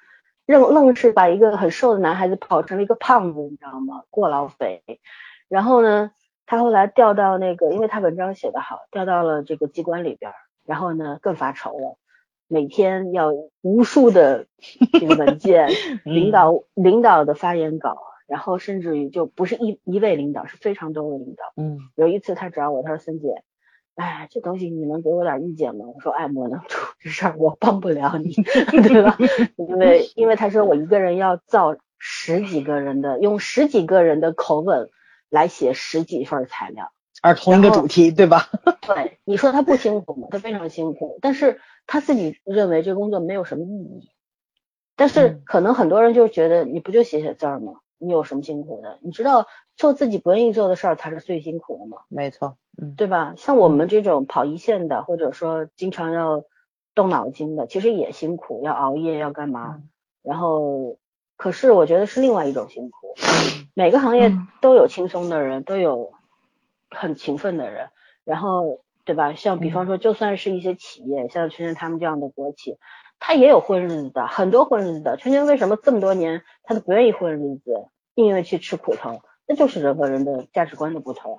[0.51, 4.03] 愣愣是把一个很瘦的男孩子跑成了一个胖子，你知道吗？
[4.11, 4.83] 过劳肥。
[5.49, 6.11] 然后呢，
[6.47, 10.33] 他后来调到那个，因为他文章写得好，调到了这个机关里边，
[10.65, 11.97] 然后呢更发愁了，
[12.49, 13.33] 每天要
[13.63, 14.47] 无数的
[14.93, 15.69] 这个文件，
[16.05, 21.45] 领导领导的发言稿，然后甚至于就不是一一位领导，是非常多位领导。
[21.57, 23.43] 嗯，有一次他找我，他说森姐，
[23.95, 25.87] 哎，这东西你能给我点意见吗？
[25.95, 28.33] 我说爱莫能助， 这事儿我帮不了你，
[28.89, 29.17] 对吧？
[29.57, 34.91] 因为因为他说我一个人要造十几个人的，用十几个人的口吻。
[35.33, 36.91] 来写十几份材料，
[37.23, 38.49] 而同一个主题，对吧？
[38.83, 40.27] 对，你说他不辛苦吗？
[40.33, 44.11] 他非常辛苦，但是他自己认为这工作没有什么意义。
[44.97, 47.75] 但是可能很多人就觉得，你不就写写字儿吗？
[48.01, 48.99] 你有什么辛苦的？
[49.03, 51.99] 你知道做自己不愿意做的事儿才是最辛苦的吗？
[52.09, 53.35] 没错，嗯，对吧？
[53.37, 56.45] 像我们这种跑一线的，或者说经常要
[56.95, 59.83] 动脑筋的，其实也辛苦，要熬夜，要干嘛？
[60.23, 60.97] 然后。
[61.43, 63.15] 可是我觉得是另外一种辛苦，
[63.73, 66.13] 每个行业都有轻松的人，都有
[66.91, 67.89] 很勤奋的人，
[68.25, 69.33] 然后对吧？
[69.33, 72.77] 像比方说，就算是一些企业，像圈圈他们这样的国企，
[73.21, 75.17] 他也有混日子的，很多混日子的。
[75.17, 79.21] 圈圈为什么这么多年他都不愿意混日子，宁愿去吃苦头？
[79.47, 81.39] 那就是人和人的价值观的不同。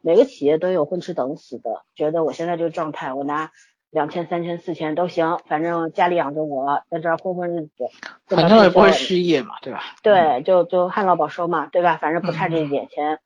[0.00, 3.50] 每个企业都有混吃等死的，觉得我现在这个状态，我拿。
[3.90, 7.90] 两千、三千、四千都行，反正家里养着我，在这儿混混日子，
[8.26, 9.82] 反正也不会失业嘛，对吧？
[10.02, 11.98] 对，就就旱涝保收嘛，对吧？
[12.00, 13.18] 反正不差这一点钱。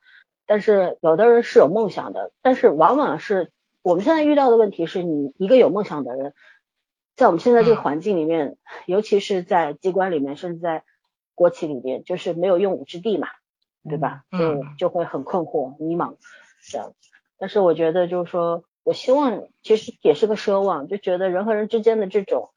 [0.45, 6.35] 但是有的人是有梦想的，但是往往是我们现在遇到的问题是你一个有梦想的人，
[7.17, 10.85] 在我们现在这个环境里面，尤其是在机关里面，甚至在
[11.35, 13.29] 国企里面，就是没有用武之地嘛，
[13.83, 14.23] 对吧？
[14.31, 16.17] 就就会很困惑、迷茫
[16.71, 16.93] 这样。
[17.39, 18.65] 但是我觉得就是说。
[18.87, 22.51] 我希望其实也是个奢望，就觉得人和人之间的这种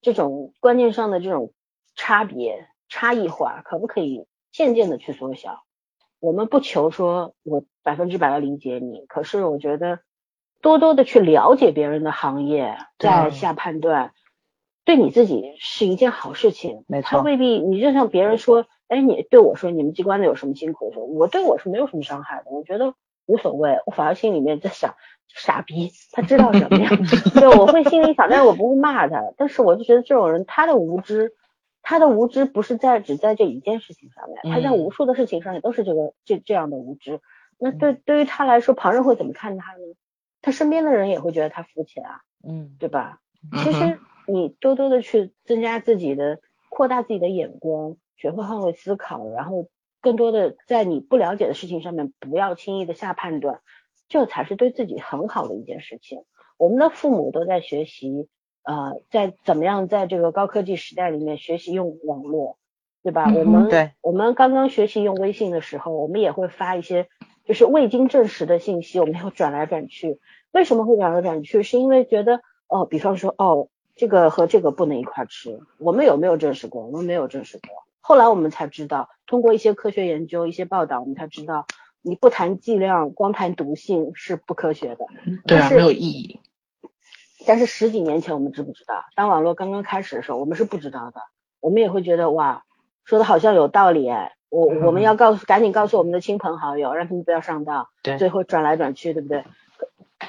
[0.00, 1.52] 这种观念上的这种
[1.96, 5.64] 差别差异化，可不可以渐渐的去缩小？
[6.20, 9.98] 我们不求说我百分之百的理解你，可是我觉得
[10.62, 14.12] 多多的去了解别人的行业，再下判断，
[14.86, 16.84] 对你自己是一件好事情。
[16.88, 22.94] 没错，他未必你就像别人说，哎，你对我说你们机关的有什么辛苦的时候，我对我是没有什么伤害的，我觉得
[23.26, 24.94] 无所谓，我反而心里面在想。
[25.34, 26.90] 傻逼，他知道什么呀？
[27.32, 29.32] 对，我会心里想，但是我不会骂他。
[29.38, 31.32] 但是我就觉得这种人，他的无知，
[31.80, 37.22] 他的无知不是在只在这一件事情上面，他在无数的事情上也都是这个这这样的无知。
[37.58, 39.78] 那对对于他来说，旁人会怎么看他呢？
[40.42, 43.20] 他身边的人也会觉得他肤浅啊，嗯，对吧？
[43.64, 49.68] 其实你多多的去增加自己的，扩大自己的眼光，学会换位思考，然后
[50.00, 53.60] 更多的在你不了解的事情上面，不要轻易的下判断。
[54.08, 56.24] 这才是对自己很好的一件事情。
[56.58, 58.28] 我们的父母都在学习，
[58.62, 62.58] 呃，在怎么样在这个高科技时代里面学习用网络，
[63.02, 63.32] 对吧？
[63.34, 67.08] 我们对，我们刚刚学习用微信的时候，我们也会发一些
[67.44, 70.20] 就是未经证实的信息，我们要转来转去。
[70.52, 71.62] 为什么会转来转去？
[71.62, 75.60] 是因为觉得哦，比方说哦，这个和这个不能一块吃。
[75.78, 76.86] 我们有没有证实过？
[76.86, 77.84] 我们没有证实过。
[78.00, 81.66] 后来我们才知道，通过一些科学研究、一些报道，我们才知道。
[82.04, 85.06] 你不谈剂量，光谈毒性是不科学的，
[85.46, 86.40] 对啊，没有意义。
[87.46, 89.04] 但是十几年前我们知不知道？
[89.14, 91.20] 当网络刚刚开始的时候，我们是不知道的。
[91.60, 92.64] 我们也会觉得哇，
[93.04, 94.34] 说的好像有道理哎。
[94.52, 97.88] 我我们要告诉，赶紧告诉我们的亲朋好友，让他们不要上当。
[98.02, 98.18] 对。
[98.18, 99.44] 最后转来转去，对不对？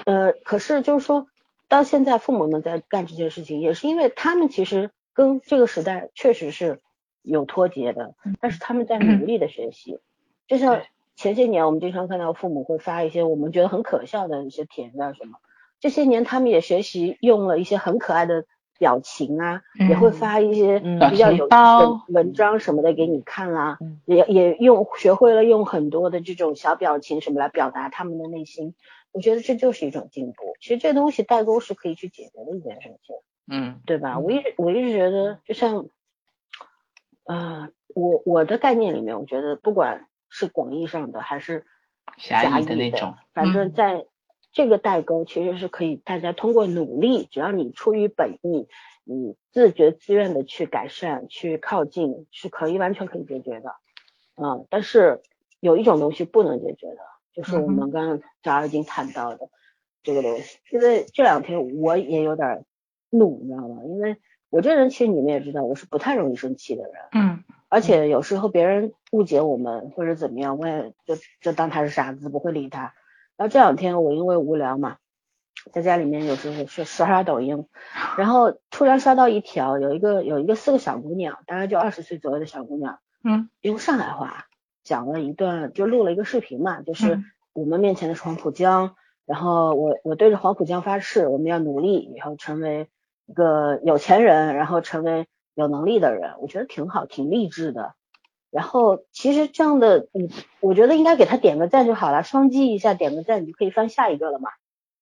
[0.06, 1.28] 呃，可是就是说
[1.68, 6.80] 到现在，父母们在干这件事情，也是因为他们其实跟这个时代确实是
[7.22, 10.00] 有脱节的，但是他们在努力的学习，
[10.48, 10.82] 就像。
[11.16, 15.38] 前些年我们经常看到父母会发一些我们觉得很可笑的一些帖子啊什么，
[15.80, 18.46] 这些年他们也学习用了一些很可爱的
[18.84, 21.48] 表情啊，也会发一些比较有
[22.10, 28.76] 文章什么的给你看啦，也也用学会了用很多的这种小表情什么来表达他们的内心，
[29.14, 30.56] 我觉得这就是一种进步。
[30.60, 33.16] 其实这东西代沟是可以去解决的一件事情，
[33.50, 34.20] 嗯，对吧？
[34.20, 35.86] 我一直我一直觉得，就像，
[37.24, 40.08] 呃，我我的概念里面，我觉得不管。
[40.36, 41.64] 是广义上的还是
[42.18, 43.14] 狭义的那种？
[43.36, 44.08] 反正在
[44.54, 48.68] 这个代沟其实是可以，大家通过努力，只要你出于本意，
[49.04, 53.76] 你自觉自愿的去改善、去靠近，是可以完全可以解决的。
[54.36, 55.22] 嗯，但是
[55.60, 56.98] 有一种东西不能解决的，
[57.34, 59.50] 就是我们刚刚早上已经谈到的
[60.04, 60.60] 这个东西。
[60.72, 62.64] 因为这两天我也有点
[63.10, 63.82] 怒，你知道吗？
[63.86, 64.18] 因为
[64.50, 66.94] 我这人其实你们也知道，我是不太容易生气的人。
[67.14, 67.44] 嗯。
[67.70, 72.94] 而且有时候别人误解我们或者怎么样，我也就就当他是傻子，不会理他。
[73.38, 74.98] 然后这两天我因为无聊嘛，
[75.72, 77.68] 在家里面有时候去刷刷抖音，
[78.18, 84.46] 然后突然刷到一条，有一个有一个四个小姑娘，大概就二十岁左右的小姑娘，嗯，用上海话
[84.84, 92.90] 讲了一段，就录了一个视频嘛，就是我们面前的是黄浦江，然后我我对着黄浦江发誓，我们要努力以后成为
[93.26, 97.96] 一个有钱人，然后成为有能力的人，我觉得挺好，挺励志的。
[98.54, 104.50] 然后其实这样的，你我觉得应该给他点个赞就好了，双击一下点个赞，你就可以翻下一个了嘛，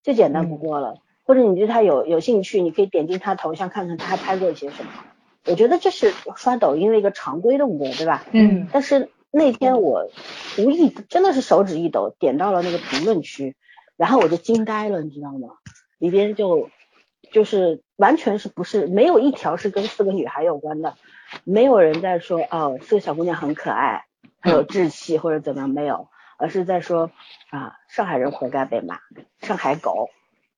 [0.03, 0.95] 最简单不过了。
[1.23, 4.91] 或者你对他有有兴趣，你可以点进他头像看看他还拍过一些什么。
[5.45, 8.23] 我觉得这是刷抖音的一个常规动作，对吧？
[8.31, 8.67] 嗯。
[8.71, 10.09] 但是那天我
[10.57, 13.55] 无意真的是手指一抖，点到了那个评论区，
[13.97, 15.49] 然后我就惊呆了，你知道吗？
[15.99, 16.69] 里边就
[17.31, 20.95] 就是完全是不是没有一条是跟四个女孩有关的。
[21.45, 24.03] 没有人在说哦，这个小姑娘很可爱，
[24.41, 27.09] 很有志气或者怎么样，没有，而是在说
[27.49, 28.99] 啊，上海人活该被骂，
[29.41, 30.09] 上海狗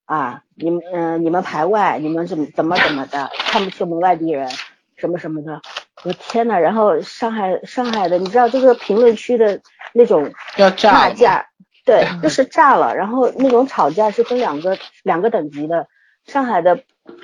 [0.04, 4.50] 啊，你们嗯，你们排外，你们怎么怎么怎么的，看不起我们外地人，
[4.96, 5.62] 什么什么的，
[6.02, 9.60] 我天呐，然后上海上海的，你知道这个评论区的
[9.92, 10.32] 那种
[10.82, 11.46] 骂架，
[11.84, 15.86] 对， 就是炸了，然后那种吵架是分两个两个等级的，
[16.26, 16.80] 上海的。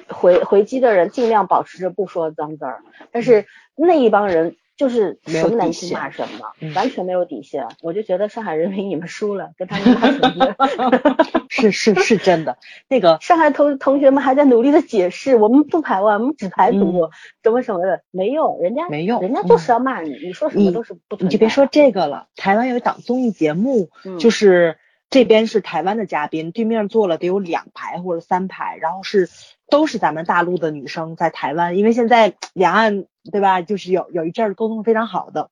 [0.08, 2.82] 回回击的人尽量保持着不说脏字儿，
[3.12, 7.66] 但是那一帮人就是什么难听骂什么，完全没有底线。
[7.80, 11.16] 我就觉得上海人民你们输了，跟他们骂什么？
[11.48, 12.58] 是是是真的。
[12.88, 17.08] 那个 上海同同学们还在努力的解释，我们不排外，我们只排毒，
[17.42, 21.16] 什么什么的，没用，人家没用，人家就是要骂你，你说什么都是不。
[21.20, 24.76] 你就别说这个了，台湾有一档综艺节目，就是。
[25.10, 29.28] 这边是台湾的嘉宾，对面坐了得有两排或者三排，然后是
[29.68, 35.50] 都是咱们大陆的女生在台湾，因为现在 两岸对吧，就是有有一阵儿沟通非常好的，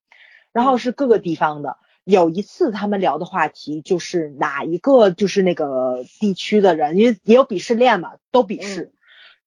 [0.52, 1.76] 然后是各个地方的。
[2.04, 8.92] 有一次他们聊的话题就是哪一个就是那个地区的人，因为也有鄙视链嘛，都鄙视。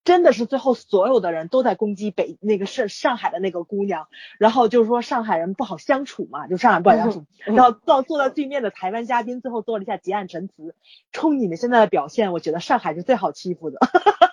[0.04, 4.08] 真的是最后所有的人都在攻击北那个上上海的那个姑娘，
[4.40, 7.26] 然后就是说上海人不好相处嘛，就上海不好相处。
[7.46, 10.76] 然后到坐在对面的台湾嘉宾最后做了一下结案陈词，
[11.12, 13.80] 冲你们现在的表现，我觉得上海是最好欺负的。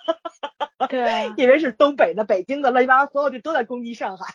[0.89, 4.33] 对，因为是东北的、北京的，乱七八糟所有就都在攻击上海。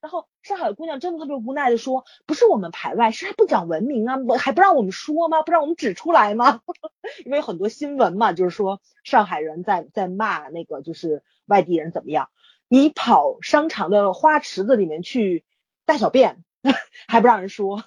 [0.00, 5.42] 然后上海的姑娘真的特别无奈的说：“不是我们排外，是还不讲文明啊，还不让我们说吗？
[5.42, 6.60] 不让我们指出来吗？
[7.24, 12.30] 因为很多新闻嘛，就是说上海人在在骂那个就是外地人怎么样，
[12.68, 15.44] 你跑商场的花池子里面去
[15.84, 16.44] 大小便
[17.08, 17.84] 还不让人说，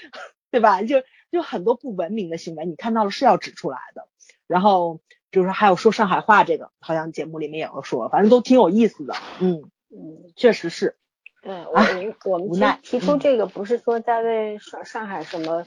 [0.50, 0.82] 对吧？
[0.82, 4.08] 就就很多不文明的行为，你看到了是要指出来的。
[4.46, 9.14] 然后就是还有说上海话这个，好像节目里面也有说，反正都挺有意思的。
[9.40, 10.96] 嗯嗯，确实是。”
[11.42, 15.64] 对我我们提出这个不是说在为上上海什么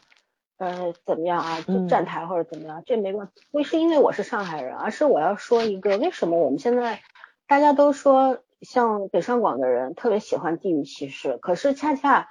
[0.58, 7.00] 呃怎么样啊就站台或者怎么样，这没关系，不是因为我是上海人，而是我要说一个为什么我们现在
[7.48, 12.30] 大家都说像北上广的人特别喜欢地域歧视，可是恰恰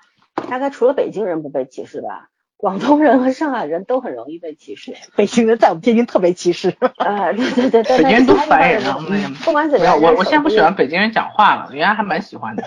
[0.49, 4.95] 大概除了北京人不被歧视吧，广东人和上海人都很容易被歧视。
[5.17, 6.77] 北京人在我们天津特别歧视。
[6.99, 8.99] 啊对对对对，北京人都烦人啊，
[9.45, 12.63] 不管怎么样，我我现在不喜欢北京人讲话了，原来还蛮喜欢的。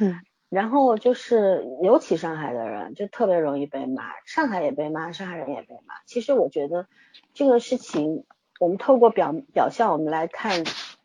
[0.00, 5.94] 嗯，然后就是尤其上海的人就特别容易被骂，上海也被骂，上海人也被骂。
[6.06, 6.86] 其实我觉得
[7.32, 8.24] 这个事情，
[8.60, 10.64] 我们透过表表象，我们来看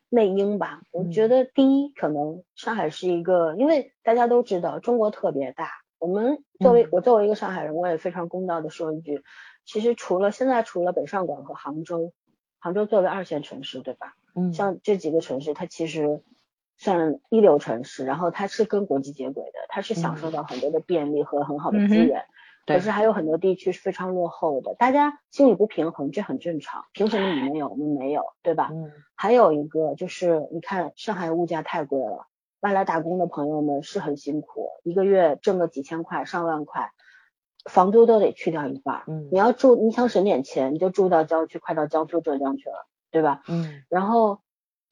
[0.10, 0.82] 内因吧。
[0.92, 5.70] 我觉得第一，可能上海是一个，因为大家都知道中国特别大。
[6.00, 9.24] 我们作为我作为一个上海人，我也非常公道的说一句，
[9.66, 12.12] 其实除了现在除了北上广和杭州，
[12.60, 14.16] 杭州作为二线城市，对吧？
[14.36, 16.24] 嗯，像这几个城市，它其实。
[16.82, 22.26] 算一流城市，然后它是跟国际接轨的，它是享受到很多的便利和很好的资源。
[22.66, 26.86] 可是还有很多地区是非常落后的，大家心里不平衡，这很正常。
[26.92, 28.70] 凭什么你们有，我们没有，对吧？
[28.72, 28.92] 嗯。
[29.14, 32.26] 还有一个就是，你看上海物价太贵了，
[32.62, 36.90] 外来打工的朋友们是很辛苦，一个月挣个几千块、上万块，
[37.70, 39.04] 房租都得去掉一半。
[39.06, 39.30] 嗯。
[39.32, 43.44] 你要住，你想省点钱，你就住到郊区，快到江苏浙江去了，对吧？
[43.48, 43.84] 嗯。
[43.88, 44.40] 然后。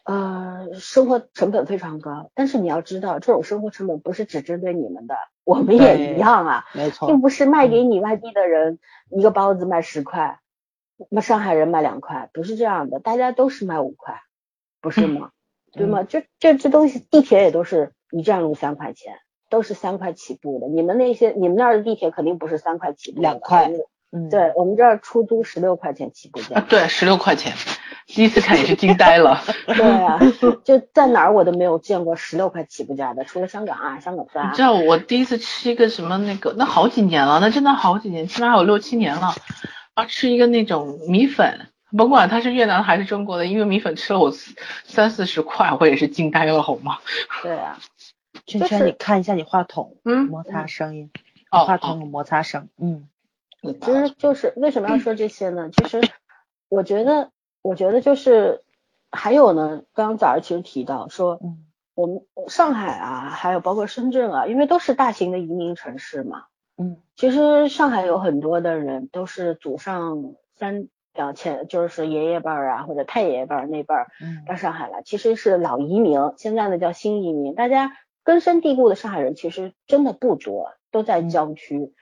[0.10, 8.80] 呃，生活成本非常高，但是你要知道，这种生活成本不是只针对你们的，我们也一样啊，没错，并不是卖给你外地的人
[9.12, 10.40] 一个包子卖十块，
[11.12, 14.20] 那上海人卖两块，不是这样的，大家都是卖五块，
[14.82, 15.30] 不是吗？
[15.74, 16.02] 对吗？
[16.02, 19.14] 这这这东西，地铁也都是一站路三块钱，
[19.48, 23.72] 都是三块起步的，你们那些你们那儿的地铁肯定不是三块起步，两块，
[24.12, 27.54] 嗯，对我们这儿出租十六块钱起步价，对，十六块钱。
[28.16, 30.20] 第一次看也是惊呆了， 对啊，
[30.64, 34.50] 就在哪儿我都没有见过十六块起步价的，除了香港啊，香港算。
[34.50, 39.36] 你知道我第一次吃一个什么那个，那好几年了，那真的好几年，起码有六七年了。
[39.94, 44.32] 啊，吃一个那种米粉，甭管它是越南还是中国的，因为米粉吃了我
[44.86, 46.98] 三四十块，我也是惊呆了，好吗？
[47.44, 47.78] 对啊，
[48.48, 51.12] 圈圈，你看一下你话筒，嗯，摩擦声音，
[51.52, 53.08] 哦，话筒有摩擦声，嗯，
[53.62, 55.70] 其实就是为什么要说这些呢？
[55.76, 56.02] 其实
[56.70, 57.30] 我觉得，
[57.70, 58.64] 我觉得就是
[59.12, 66.46] 还有呢，刚刚早上其实提到说，嗯，我们上海啊，还有包括深圳啊，因为都是大型的移民城市嘛，
[66.78, 70.88] 嗯，其实上海有很多的人都是祖上三。
[71.14, 74.08] 呃，前就是爷爷辈儿啊，或者太爷爷辈儿那辈儿
[74.48, 77.56] 到上海来，其实是老移民，现在呢叫新移民。
[77.56, 77.92] 大家
[78.24, 81.94] 根深蒂固的上海人其实真的不多，都在郊区，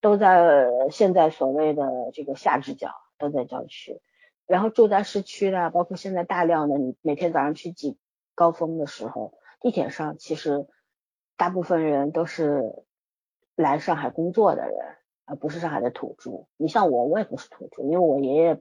[0.00, 4.00] 都在现在所谓的这个下直角，都在郊区。
[4.46, 7.96] 然后住在市区的，包括现在大量的你每天早上去挤
[8.34, 10.66] 高峰的时候，地铁上其实
[11.36, 12.84] 大部分人都是
[13.56, 14.96] 来上海工作的人。
[15.26, 18.60] 而不是上海的土著，你像我，我也不是土著，因为我爷爷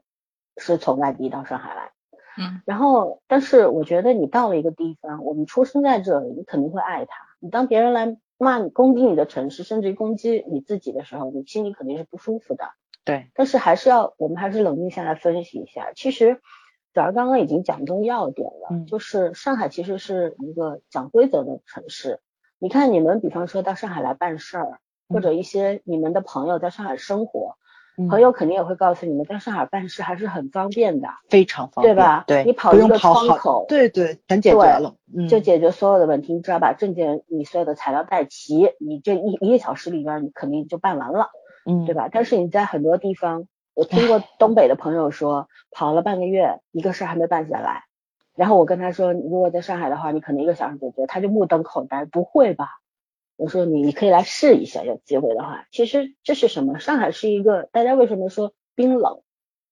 [0.55, 1.91] 是从外地到上海来，
[2.37, 7.17] 嗯，然后，但是我觉得你到了一个地方，我们出生在这里，你肯定会爱它。
[7.41, 12.71] 你当别人来骂你、攻击你的城市，甚至于攻击你自己的时候，你心里肯定是不舒服的。
[13.05, 15.91] 对，但是还是要，我们还是冷静下来分析一下。
[15.95, 16.39] 其实
[16.93, 22.19] 早上刚刚已经讲中要点了，就是上海其实是一个讲规则的城市。
[22.59, 24.79] 你看，你们比方说到上海来办事儿。
[25.09, 27.57] 或者一些你们的朋友在上海生活，
[28.09, 32.23] 朋友肯定也会告诉你们，在上海办事还是很方便的，非常方便，对吧？
[32.25, 34.95] 对，你跑一个窗口，对对，全解决了，
[35.29, 36.33] 就解决所有的问题。
[36.33, 41.29] 你只要把证件、你所有的材料带齐，你这一一个小时里边，你肯定就办完了，
[41.65, 42.09] 嗯，对吧？
[42.11, 47.83] 但是你在很多地方，我听过东北的朋友说，跑了半个月，一个事儿还没办下来。
[48.35, 52.67] 然后我跟他说，如果在上海的话，你可能一个小时解决，他就目瞪口呆，不会吧？
[53.35, 56.79] 我说你你可以来试一下，有机会的话，其实这是什么？
[56.79, 59.21] 上海是一个大家为什么说冰冷？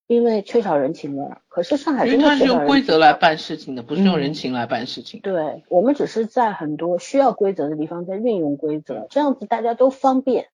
[0.07, 1.41] 因为缺少人情味儿。
[1.47, 5.21] 可是上海真的是用规则来办事情的，不是用人情来办事情。
[5.21, 10.49] 对，我们只是在很多需要规则的地方在运用规则，这样子大家都方便，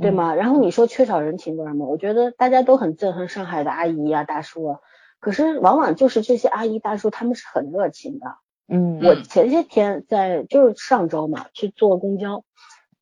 [0.00, 0.34] 对吗？
[0.34, 1.84] 然后你说缺少人情味儿吗？
[1.86, 4.78] 我觉得大家都很憎恨上海的阿姨啊、大叔啊，
[5.20, 8.26] 可是往往就是这些阿姨大叔他们是很热情的。
[8.68, 12.42] 嗯，我前些天在就是上周嘛，去坐公交，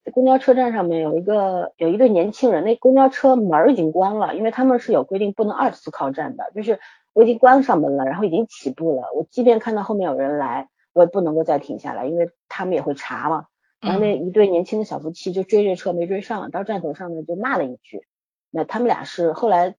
[0.04, 6.80] 在公交车站上面有一个有一对年轻人，那公交车门已经关了，因为他们是有规定不能二次靠站的，就是
[7.12, 13.46] 我已经关上门了，然后已经起步了，我即便看到后面有人来，我也不能够再停下来，因为他们也会查嘛。
[13.80, 18.06] 然后那一对年轻的小夫妻就追这车没追上，到站头上呢就骂了一句，
[18.50, 19.74] 那他们俩是后来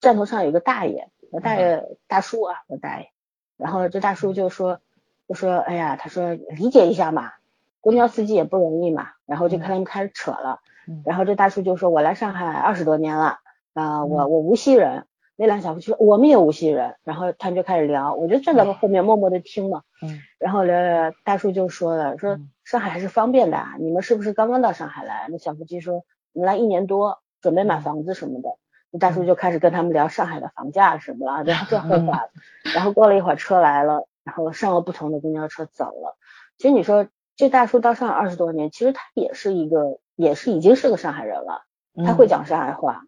[0.00, 1.08] 站头上有一个大爷，
[1.42, 3.08] 大爷大叔啊，我大爷，
[3.56, 4.80] 然后这大叔就说。
[5.26, 7.32] 就说，哎呀，他说理解一下嘛，
[7.80, 10.60] 公交司机也不容易嘛，然后就跟他们开始扯了，
[11.02, 13.38] 然后这大叔就说，我来上海二十多年了，
[13.72, 25.28] 啊，我我无锡人，那俩小夫妻说，我们也无锡人，然后他们就开始聊，我就站在后面默默的听嘛，嗯，然后聊聊，大叔就说了，说上海还是方便的，啊你们是不是刚刚到上海来？
[25.30, 28.56] 那小夫妻说，我们来一年多，准备买房子什么的，
[28.90, 32.28] 那大叔就开始跟他们聊上海的房价什么了，然后 这后话，
[32.74, 34.08] 然后过了一会儿车来了。
[34.24, 36.16] 然后上了不同的公交车走了。
[36.56, 37.06] 其实你说
[37.36, 41.64] 这大叔到上海二十多年，其实他也是一个，也是已经是个上海人了。
[42.06, 43.02] 他会讲上海话。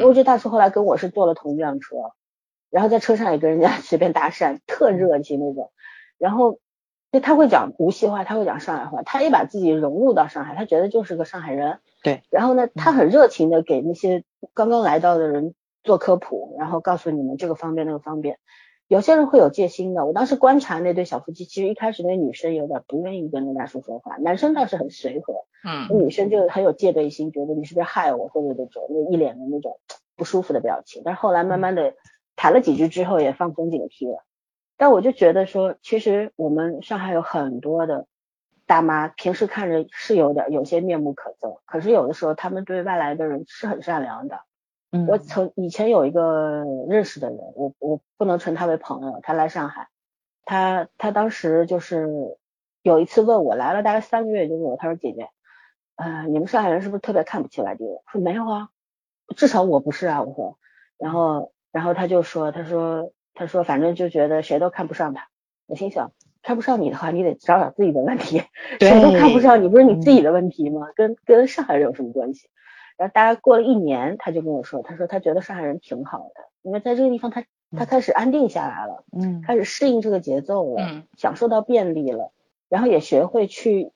[0.00, 1.94] 因为这大叔后来跟我是坐了同一辆车，
[2.68, 5.70] 然后在车上也跟人家 随便搭讪，特热情那种。
[6.18, 6.58] 然后
[7.16, 11.78] 就他会讲无锡话，他会讲上海话，他也把自己融入到上海，他觉得就是个上海人。
[12.02, 12.20] 对。
[12.28, 18.38] 然后呢，他很热情的给那些刚刚来到的人做科普，然后告诉你们这个方便那个方便。
[18.86, 20.04] 有些人会有戒心的。
[20.04, 25.46] 我当时观察那对小夫妻，其实一开始那女生有点不愿意跟那大叔说话，男生倒是很随和。
[25.64, 25.98] 嗯。
[25.98, 29.78] 女生就很有戒备心，觉得你是不是害我，或者那种那一脸的那种
[30.16, 31.00] 不舒服的表情。
[31.02, 31.94] 但是后来慢慢的
[32.36, 34.22] 谈了几句之后，也放松警惕了。
[34.76, 38.06] 但我就觉得说，其实我们上海有很多的
[38.66, 44.40] 大妈，平时看着是有点有些面目可憎，可是有的时候他们对外来的人是很善良的。
[45.08, 49.88] 我曾以前有一个认识的人，我我不能称他为朋友，他来上海，
[50.44, 52.08] 他他当时就是
[52.82, 55.28] 有一次问我来了大概三个月就问我，他说姐姐，
[55.96, 57.98] 呃你们上海人是不是特别看不起外地人？
[58.10, 58.68] 说没有啊，
[59.36, 60.58] 至少我不是啊，我说，
[60.96, 65.28] 然后然后他就说他说他说反正就觉得谁都看不上他，
[65.66, 66.10] 我心想
[66.42, 68.42] 看不上你的话，你得找找自己的问题，
[68.80, 70.88] 谁都看不上你不是你自己的问题吗？
[70.96, 72.48] 跟跟上海人有什么关系？
[72.96, 77.44] 然后大概过了一年，他就跟我说，他说他觉得上海人挺好的，因为在这个地方他
[77.76, 82.32] 他开始安定下来了，嗯，开始适应这个节奏了，嗯，享受到便利了，
[82.70, 83.92] 然后也学会去，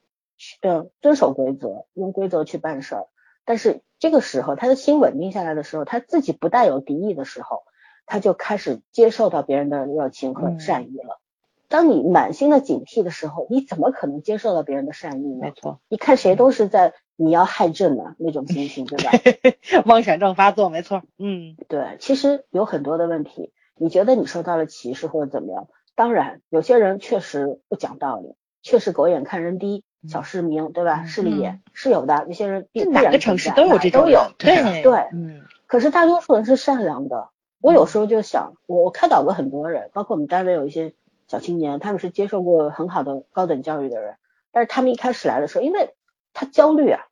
[0.61, 3.07] 嗯，遵守规则，用规则去办事儿。
[3.47, 7.63] 但是这个时候他的心稳定下来的时候，他自己不带有敌意的时候，
[8.11, 11.21] 他就开始接受到别人的热情和善意了。
[11.69, 15.39] 当你满心的警惕的时候，你怎么可能接受到别人的善意呢？
[15.43, 19.13] 没错，你看谁都是在你要害朕的那种心情，对吧？
[19.87, 21.03] 妄想症发作，没错。
[21.19, 25.69] 嗯，对，其实有很多的问题，你觉得你受到了歧视或者怎么样？
[25.95, 31.05] 当然，有些人确实不讲道理，确实狗眼看人低，小市民，对吧？
[31.05, 35.43] 势利眼是有的，那些人哪个城市都有这种，都有，对对，嗯。
[35.69, 37.29] 可是大多数人是善良的。
[37.61, 40.95] 我有时候就想，我我开导过很多人，包括我们单位有一些。
[41.29, 44.17] 小青年，他们是接受过很好的高等教育的人，
[44.51, 45.95] 但是他们一开始来的时候，因为
[46.33, 47.07] 他焦虑啊，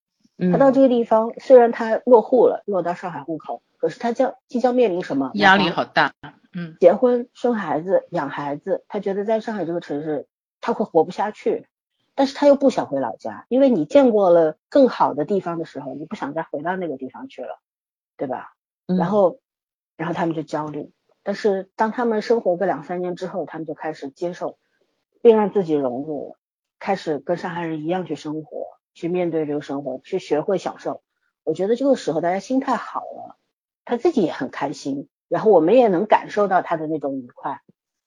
[0.51, 5.31] 他到这个地方，虽然他落户了，落到上海户口，可是他将即将面临什么？
[5.35, 6.15] 压力好大，
[6.53, 10.27] 嗯，结婚、生孩子、养孩子，他觉得在上海这个城市
[10.61, 11.69] 他会活不下去，
[12.17, 17.61] 但是他又不想回老家，因为你见过了更好的地方的时候，你不想再回到那个地方去了，
[18.17, 18.55] 对吧？
[18.87, 19.39] 然后，
[19.99, 20.91] 然后他们就焦虑。
[21.23, 24.57] 但是当他们生活个两三年之后，他们就开始接受，
[25.21, 26.37] 并让自己融入，
[26.79, 31.03] 开始跟上海人一样去生活，去面对这个生活，去学会享受。
[31.45, 33.37] 我觉得这个时候大家心态好了，
[33.85, 37.61] 他自己也很开心，然后我们也能感受到他的那种愉快。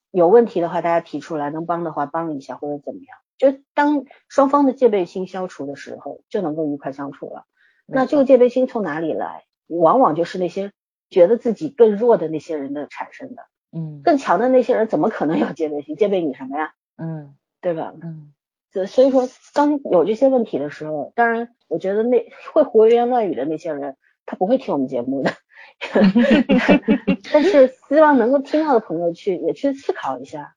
[0.09, 3.17] 有问题的话，大家提出来，能帮的话帮一下或者怎么样。
[3.37, 7.45] 就当双方的戒备心消除的时候，就能够愉快相处了。
[7.85, 9.43] 那这个戒备心从哪里来？
[9.67, 10.71] 往往就是那些。
[11.11, 15.95] 觉得自己更弱的那些人的产生的，嗯，更强的那些人怎么可能有戒备心？
[15.95, 16.73] 戒备你什么呀？
[16.97, 17.93] 嗯，对吧？
[18.01, 18.33] 嗯，
[18.71, 25.31] 所所以说，当有这些问题的时候，当然，我觉得那会胡言乱语的那些人，他不会听我们节目的。
[27.31, 30.55] 但是希望能够听到的朋友去也去思考一下，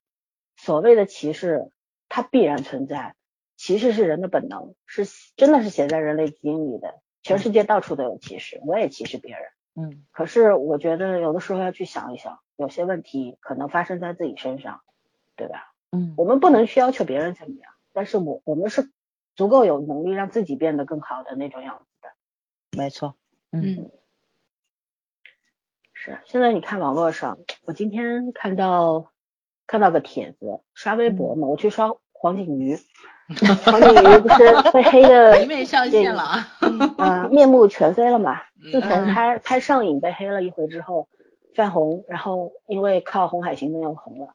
[0.56, 1.70] 所谓的歧视，
[2.08, 3.14] 它必然存在。
[3.56, 5.04] 歧视是人的本能，是
[5.36, 7.00] 真的是写在人类基因里的。
[7.22, 9.42] 全世界到处都有歧视，我也歧视别人。
[9.76, 14.82] 嗯，可是我觉得有的时候要去想一想，有些问题可能发生在自己身上，
[15.36, 15.72] 对吧？
[15.90, 18.90] 嗯，我们不能去要求别人怎么样，但是我我们是
[19.34, 22.78] 足够有能力让自己变得更好的那种样子的。
[22.78, 23.16] 没错，
[23.50, 23.90] 嗯，
[25.92, 26.20] 是。
[26.26, 29.12] 现在你看网络上，我今天看到
[29.66, 32.78] 看到个帖子，刷微博嘛，我去刷黄景瑜。
[33.64, 36.48] 黄景瑜不是被黑的 一面上线了啊，
[36.98, 38.42] 啊，面目全非了嘛。
[38.70, 41.08] 自从拍拍上瘾被黑了一回之后，
[41.54, 44.34] 泛红，然后因为靠红海行动又红了，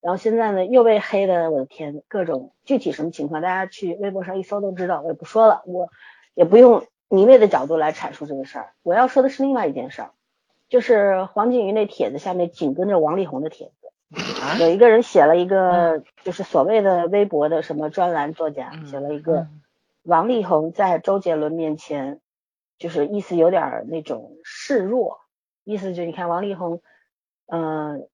[0.00, 5.88] 然后现在呢又被黑的，我的天，各种具体什么情况，大家去微博上一搜都知道，我也不说了，我
[6.34, 8.72] 也不用你位的角度来阐述这个事儿。
[8.82, 10.10] 我要说的是另外一件事儿，
[10.68, 13.87] 就是黄景瑜那帖子下面紧跟着王力宏的帖子。
[14.56, 19.48] 有一个人写了一个，就是所谓的微博的什么专栏作家，写了一个
[20.02, 22.20] 王力宏在周杰伦面前，
[22.78, 25.18] 就是意思有点那种示弱，
[25.64, 26.80] 意思就你看王力宏，
[27.46, 28.06] 嗯，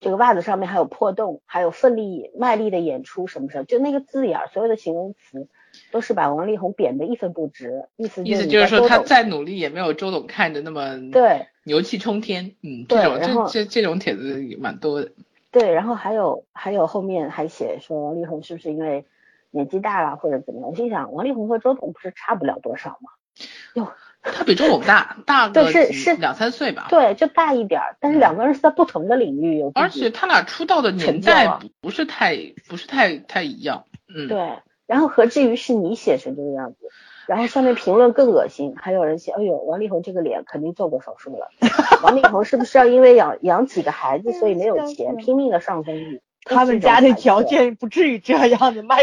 [0.00, 5.48] 这个袜子上面还有破洞，还有奋力卖力的演出什么什么，就那个字眼，所有的形容词
[5.92, 11.46] 都是把王力宏贬得一分不值，意思意思就是说他再努力也没有周董看着那么对。
[11.62, 15.12] 牛气冲天，嗯，这种这这这种帖子也蛮多的。
[15.50, 19.04] 对，然后还有还有后面还写说王力宏是不是因为
[19.50, 20.70] 年纪大了或者怎么样？
[20.70, 23.10] 我心想王力宏和周董不是差不了多少吗？
[23.74, 23.92] 哟，
[24.22, 26.86] 他比周董大大个是是两三岁吧？
[26.90, 29.72] 对，就大一点儿，但是两个人是在不同的领域有。
[29.74, 32.36] 而且他俩出道的年代不是太
[32.68, 34.28] 不是太太一样，嗯。
[34.28, 36.88] 对，然后何至于是你写成这个样子？
[37.30, 41.48] 然后下面评论更恶心，还有人写，哎呦，王力宏这个脸肯定做过手术了。
[42.02, 46.20] 王力宏是不是要因为养养几个孩子，所以没有钱，拼命的上综艺？
[46.42, 48.96] 他们家的条件不至于这样的卖，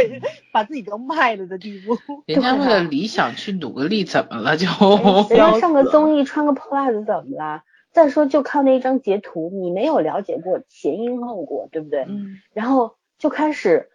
[0.51, 1.97] 把自己都卖了的地步。
[2.25, 4.67] 人家为了理想去努个力，怎么了就？
[5.30, 7.63] 人家上个 综艺穿个破袜子怎么了？
[7.93, 12.01] 再说就靠那一张截图，你没有了解过前因后果，对不对？
[12.09, 12.41] 嗯。
[12.51, 13.88] 然后就开始。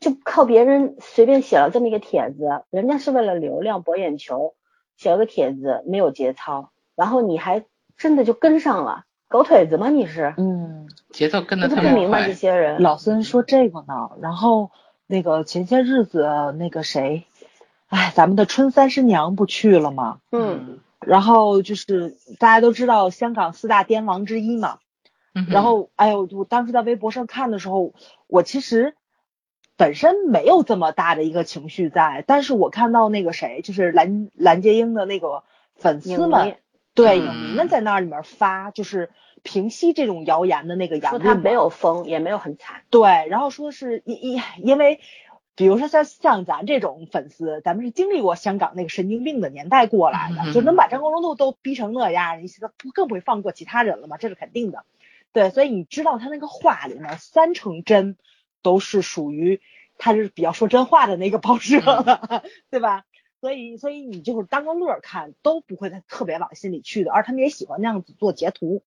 [0.00, 4.54] 就靠别人随便写了这么一个帖子，人家是为了流量博眼球，
[4.96, 7.66] 写了个帖子没有节操，然后你还
[7.98, 10.32] 真的就跟上了，狗腿子吗你是？
[10.38, 12.26] 嗯，节奏跟的特别快。
[12.26, 14.70] 这些人，老孙说这个呢，然后
[15.06, 16.26] 那个前些日子
[16.58, 17.24] 那个谁，
[17.88, 20.20] 哎，咱们的春三十娘不去了吗？
[20.32, 24.78] 嗯，然后就是大家都知道香港四大癫王之一嘛，
[25.50, 27.92] 然后哎呦，我当时在微博上看的时候，
[28.28, 28.94] 我其实。
[29.80, 35.42] 本身没有这么大的一个情绪在，但是我看到那个谁，就是蓝蓝洁瑛的那个
[35.74, 36.58] 粉丝们，
[36.92, 39.08] 对影迷们在那里面发，就是
[39.42, 41.22] 平息这种谣言的那个言论。
[41.22, 42.82] 说他没有疯，也没有很惨。
[42.90, 45.00] 对，然后说是因因因为，
[45.54, 54.18] 比如说像像咱这种粉丝，咱们是经历过香港那个神经病的年代过来的，就能把张国荣都都逼成那样，你现在不更不会放过其他人了吗？
[54.18, 54.84] 这是肯定的。
[55.32, 58.18] 对，所以你知道他那个话里面三成真，
[58.62, 59.60] 都是属于
[59.98, 63.04] 他是比较说真话的那个报社了，对吧？
[63.40, 67.12] 所以，所以你就是当个乐看，都不会再特别往心里去的。
[67.12, 68.82] 而他们也喜欢那样子做截图。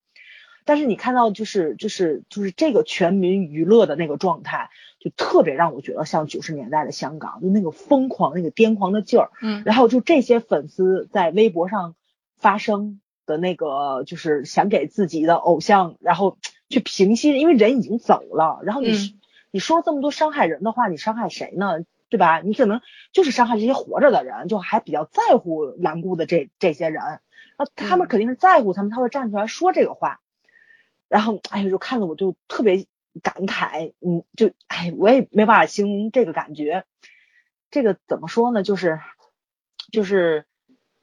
[0.65, 4.69] 但是你看到就是就是就是这个全民娱乐的那个状态，
[4.99, 9.32] 就特别让我觉得像九十年代的香港，就那个疯狂、那个癫狂的劲儿。
[9.41, 9.63] 嗯。
[9.65, 11.95] 然后就这些粉丝在微博上
[12.38, 16.38] 发声的那个，就是想给自己的偶像，然后
[16.69, 18.61] 去平息，因为人已经走了。
[18.63, 18.93] 然后你
[19.53, 21.85] 你说了这么多伤害人的话，你伤害谁呢？
[22.09, 22.39] 对吧？
[22.39, 22.81] 你可能
[23.11, 27.21] 就是伤害这些活着的人，就还比较在乎蓝姑的这这些人，
[27.59, 30.21] 那他们肯定是在乎他们，他会站出来说这个话。
[31.07, 32.87] 然后，哎呦，就看了我就特别
[33.21, 36.85] 感慨，嗯，就哎，我也没办法形容这个感觉。
[37.69, 38.63] 这个怎么说呢？
[38.63, 38.99] 就是，
[39.91, 40.47] 就是，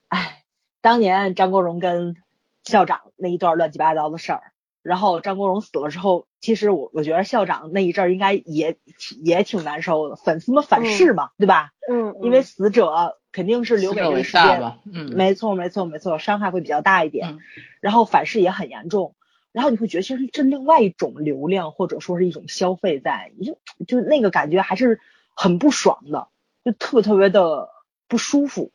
[0.09, 0.43] 哎，
[0.81, 2.17] 当年张国荣跟
[2.65, 8.77] 校长那一段乱七八糟的事儿，然后张国荣死了之后，其实我我觉得校长那一阵儿应该也
[9.23, 11.73] 也挺难受的，粉丝们反噬嘛，对吧？
[11.89, 14.59] 嗯，因为死者肯定是留给这个世界，
[14.93, 17.39] 嗯，没错没错没错，伤害会比较大一点，
[17.81, 19.15] 然后反噬也很严重。
[19.53, 25.01] 然后你会觉得，其实这另外一种流量，或者说是一种消费，在你就就那个感觉还是
[25.35, 26.29] 很不爽的，
[26.65, 27.69] 就特别特别的
[28.09, 28.71] 不舒服。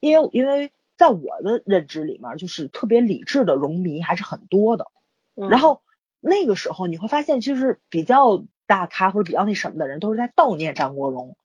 [0.00, 4.86] 因为因为在我的认知里面，就是特别理智的荣迷还是很多的。
[5.50, 5.82] 然后
[6.24, 11.36] 那个时候你会发现，就是比较大咖或者比较那什么的人，都是在悼念张国荣，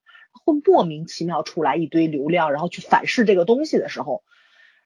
[0.45, 4.23] 会莫名其妙出来一堆流量，然后去反噬这个东西的时候，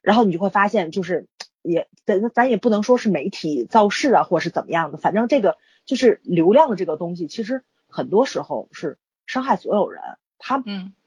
[0.01, 1.27] 然后你就会发现，就是。
[1.65, 10.01] 也咱咱也不能说是媒体造势啊，或者是怎么样的，反正这个就是流量的这个东西，其实很多时候是伤害所有人，
[10.39, 10.57] 他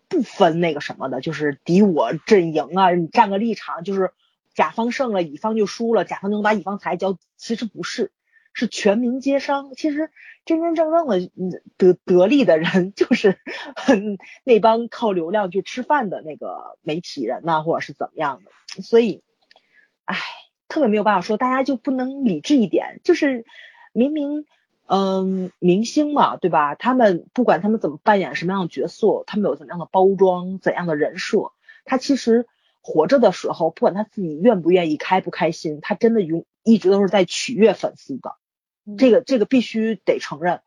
[0.09, 4.12] 不分那个什么的，就是敌我阵营啊，你站个立场，就是
[4.55, 8.11] 甲方胜了，乙方就输了，甲方就能把乙方踩脚，其实不是，
[8.57, 9.73] 是全民皆商。
[9.77, 10.11] 其实
[10.45, 13.39] 真真正正的得得利的人， 就是
[13.77, 19.23] 很那帮靠流量去吃饭的那个媒体人呐，或者是怎么样的，所以，
[20.07, 20.17] 唉。
[20.69, 23.01] 特别没有办法说，大家就不能理智一点？
[23.05, 23.47] 就是
[23.93, 24.47] 明明，
[24.87, 26.75] 嗯，明星嘛，对吧？
[26.75, 31.53] 他们不管他们怎么扮演什么样的角色，他们有怎么样的包装、怎样的人设，
[31.85, 32.49] 他其实
[32.83, 38.35] 活着的时候，不管他自己愿不愿意、开不开心，他真的永一直都是在取悦粉丝的。
[38.99, 40.61] 这个这个必须得承认。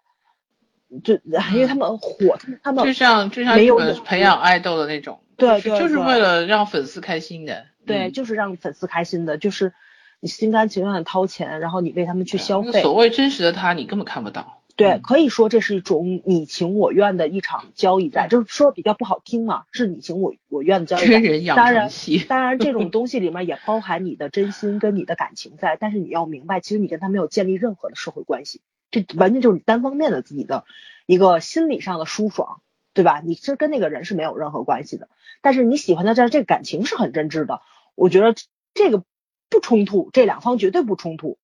[1.04, 1.14] 就
[1.54, 7.66] 因为他们火，他们就像就像没有培养爱豆的那种，对，就是为了让粉丝开心的。
[7.86, 9.74] 对，就是让粉丝开心的，就是。
[10.22, 12.82] 你心甘情愿的掏钱，然后你为他们去消费。
[12.82, 14.62] 所谓真实的他，你根本看不到。
[14.80, 21.22] 对，可以说这是一种你情我愿的一场交易战，就是说比较不好听嘛，是你情我我愿的交易战。
[21.56, 21.90] 当然，
[22.28, 30.64] 当然这种东西里面也包含你的真心跟你的感情在，但是你要明白，其实你跟他没有建立任何的社会关系，这完全就是你单方面的自己的
[31.06, 32.62] 一个心理上的舒爽，
[32.94, 33.22] 对吧？
[33.26, 35.10] 你其实跟那个人是没有任何关系的，
[35.42, 37.62] 但是你喜欢的这这个感情是很真挚的，
[37.96, 38.34] 我觉得
[38.74, 39.04] 这个。
[39.52, 41.40] 不冲突，这两方绝对不冲突，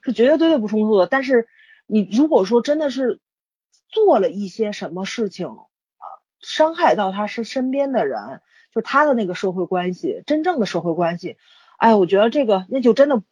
[0.00, 1.08] 是绝绝对对不冲突的。
[1.08, 1.48] 但是
[1.88, 3.18] 你如果说真的是
[3.88, 5.56] 做了一些什么事情啊，
[6.40, 11.38] 伤害到他是身边的人，就他的那个社会关系，真正的社会关系，
[11.78, 13.22] 哎，我觉得这个那就真的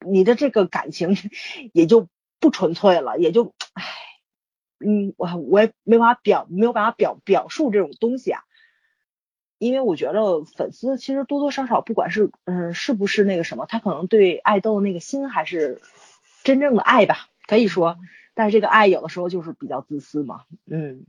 [0.00, 1.16] 你的这个感情
[1.72, 2.08] 也就
[2.40, 3.84] 不纯粹了，也就唉，
[4.80, 8.42] 嗯，我我也没法表没有办法表表述这种东西啊。
[9.58, 15.82] 因为我觉得粉丝其实多多少少，不管是嗯是不是那个什么，他可能对爱豆那个心还是
[16.44, 17.96] 真正的爱吧，可以说。
[18.34, 21.06] 但是这个爱有的时候就是比较自私嘛，嗯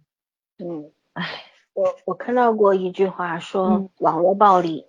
[0.57, 4.87] 嗯，哎，我我看到过一句话说，网络暴力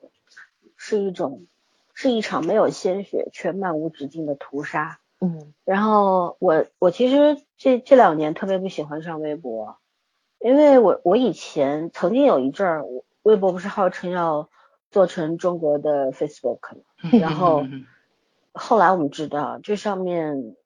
[0.78, 1.44] 是一种
[1.92, 5.00] 是一场没有鲜血却漫无止境的屠杀。
[5.20, 9.76] 嗯，然后我我其实这这两年特别不喜欢上微博，
[10.38, 13.04] 因为我我以前曾经有一阵儿我。
[13.22, 14.48] 微博不是号称要
[14.90, 16.80] 做成中国的 Facebook 吗？
[17.20, 17.66] 然后
[18.54, 20.56] 后来我们知道，这上面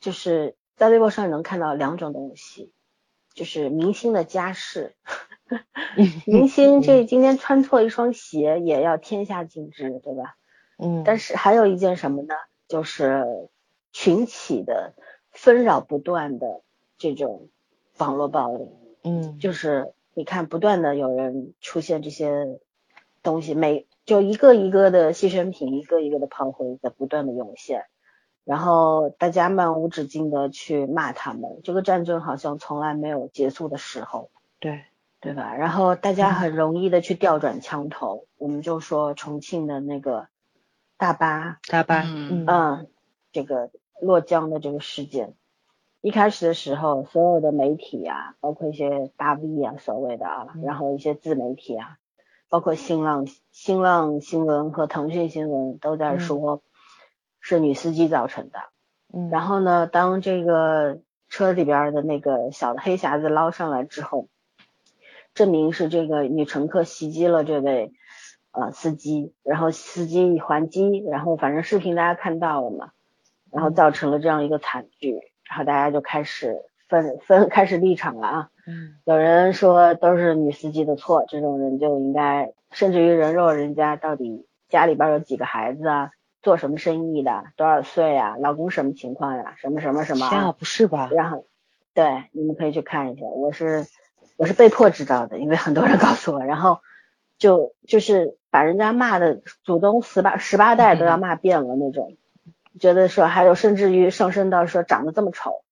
[0.00, 2.72] 就是在微博上能看到两种东西，
[3.34, 4.96] 就是明星的家世，
[6.26, 10.36] 明星这今天穿错一双鞋也要天下尽知，对吧？
[10.78, 11.02] 嗯。
[11.04, 12.34] 但是还有一件什么呢？
[12.66, 13.24] 就是
[13.92, 14.94] 群起的
[15.30, 16.62] 纷扰不断的
[16.98, 17.48] 这种
[17.98, 18.70] 网络暴力。
[19.04, 19.38] 嗯。
[19.38, 19.92] 就是。
[20.14, 22.58] 你看，不断的有人出现这些
[23.22, 27.84] 东西，每就一个一个的牺牲品，一个一个的炮灰在不断的涌现，
[28.48, 34.84] 然后大家漫无止境的去骂他们，这个战争好像从来没有结束的时候，对。
[35.20, 35.56] 对吧？
[35.56, 40.28] 然后大家很容易的去调转枪头，我们就说重庆的那个
[40.96, 42.86] 大巴，大巴，嗯，
[43.32, 45.34] 这个落江的这个事件。
[46.02, 51.98] 一开始的时候，所有的媒体啊，包括一些大 V 啊，所谓的啊，然后一些自媒体啊，
[52.48, 56.62] 包括新浪、新浪新闻和腾讯新闻都在说，
[57.48, 58.58] 是女司机造成的。
[59.12, 60.98] 嗯，然后呢，当这个
[61.30, 64.28] 车里边的那个小的黑匣子捞上来之后，
[65.32, 67.92] 证明是这个女乘客袭击了这位
[68.52, 72.90] 呃司机，然后司机一还击，然后反正视频大家看到了嘛，
[73.50, 75.20] 然后造成了这样一个惨剧。
[75.48, 86.10] 然后大家就开始分分开始立场了啊，嗯，有人说都是女司机的错，这种人就应该，甚至于人肉人家到底家里边有几个孩子啊，
[86.42, 91.10] 做什么生意的，多少岁啊，老公什么情况呀，什么什么什么啊，不是吧？
[91.12, 91.46] 然后，
[91.94, 93.86] 对，你们可以去看一下，我是
[94.36, 96.80] 我是被迫知道的，因为很多人告诉我，然后
[97.38, 102.16] 就就是把人家骂的祖宗十八十八代都要骂遍了那种。
[102.78, 105.64] 觉得说还有甚至于上升到说长得这么丑，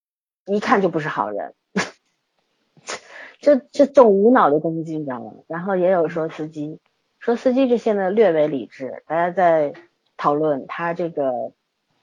[0.45, 1.55] 一看就不是好人，
[3.39, 5.33] 这这种无脑的攻击你知道吗？
[5.47, 6.81] 然后也有说司机，
[7.21, 9.75] 说司机这现在略微理智，大家在
[10.17, 11.53] 讨论他这个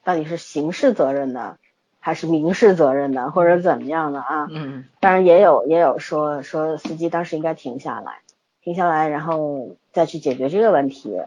[0.03, 1.57] 到底是刑事责任呢，
[1.99, 4.47] 还是民事责任呢，或者怎么样的啊？
[4.51, 8.20] 嗯，当然也有也有说说司机当时应该停下来，
[8.61, 11.20] 停下来然后再去解决这个问题，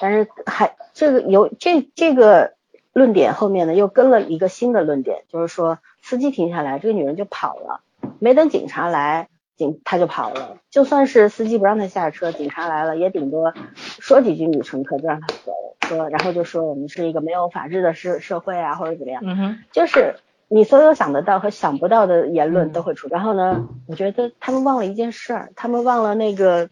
[0.00, 2.54] 但是还这个有这这个。
[2.94, 7.80] 论点后面呢又跟了一个新的论点，就是说司机停下来，这个女人就跑了，
[8.18, 10.58] 没等警察来，警他就跑了。
[10.70, 15.52] 就算是司机不让他下车，警察来了也顶多说几句女乘客就让他走，
[15.88, 20.16] 说然后就说我们是一个没有法治的社社会啊或者怎么样，嗯哼，就是
[20.48, 23.08] 你所有想得到和想不到的言论都会出。
[23.08, 26.70] 然后呢，我觉得他们忘了一件事儿，他们忘了那个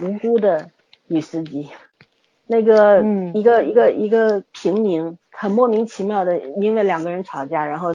[0.00, 0.70] 无辜的
[1.06, 1.70] 女司机，
[2.46, 3.02] 那个
[3.34, 5.18] 一个一个一个平民。
[5.36, 7.92] 很莫名其妙的，因为两个人吵架，然后，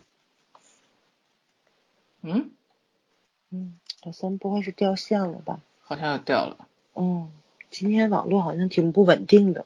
[2.22, 2.52] 嗯，
[3.50, 5.60] 嗯，老三不会是掉线了吧？
[5.84, 6.58] 好像要掉了。
[6.96, 7.30] 嗯，
[7.70, 9.66] 今天网络好像挺不稳定的。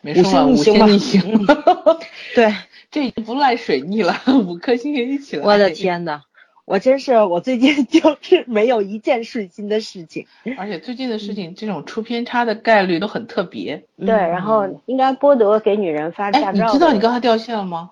[0.00, 1.46] 没说完，五星逆行。
[2.34, 2.54] 对，
[2.90, 4.14] 这已经不赖水逆了，
[4.46, 5.44] 五颗星也一起来。
[5.44, 6.22] 我的天呐！
[6.66, 13.84] 我真是，我最近 就是没有一件顺心的事情，而且最近的事情，这种出偏差的概率都很特别。
[13.98, 16.66] 对，然后应该剥夺给女人发驾照。
[16.66, 17.90] 你知道你刚才掉线了吗？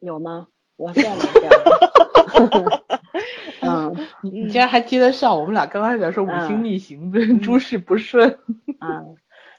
[0.00, 0.46] 有吗？
[0.76, 2.80] 我掉了掉。
[3.62, 5.38] 嗯，你你竟然还接得上？
[5.38, 8.38] 我们俩刚开始说五星逆行，诸事不顺。
[8.80, 9.16] 嗯，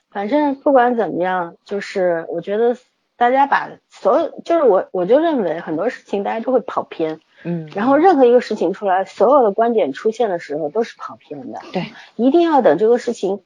[0.09, 2.77] 反正不管怎么样，就是我觉得
[3.17, 7.19] 大家把所有，就是我我就认为很多事情大家都会跑偏。
[7.43, 11.59] 嗯，然后任何一个事情出来，所有的观点出现的时候都是跑偏的。
[11.71, 11.85] 对，
[12.17, 13.41] 一定要等这个事情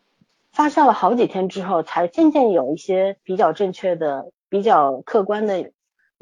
[0.51, 5.71] 发酵了好几天之后，才渐渐有一些比较正确的、比较客观的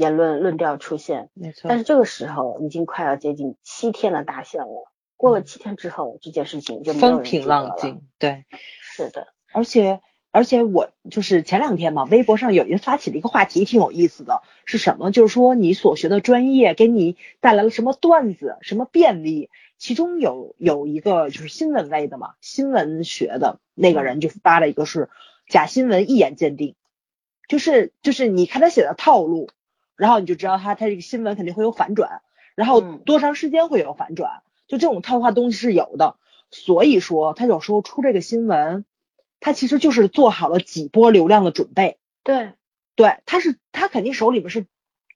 [0.02, 1.30] 言论论调出现。
[1.34, 1.70] 没错。
[1.70, 8.02] 但是这个时候已经快要接近七天的大限了，过了七天之后，这件事情就风平浪静。
[8.18, 8.45] 对，
[8.82, 10.02] 是的，而且。
[10.34, 15.12] 而且我就是前两天嘛，微博上有人发起了一个话题，挺有意思的，是什么？
[15.12, 19.49] 就是说你所学的专业给你带来了什么段子、什么便利？
[19.78, 25.10] 其中有有一个就是新闻类的嘛，新闻学的那个人就发了一个是
[25.49, 26.76] 假新闻一眼鉴定，
[27.49, 29.49] 就是就是你看他写的套路，
[30.02, 32.22] 然后你就知道他他这个新闻肯定会有反转，
[32.56, 36.16] 然后多长时间会有反转，就这种套话东西是有的，
[36.49, 38.86] 所以说他有时候出这个新闻。
[39.43, 42.52] 他其实就是做好了几波流量的准备，对，
[42.95, 44.68] 对，他是他肯定手里边是，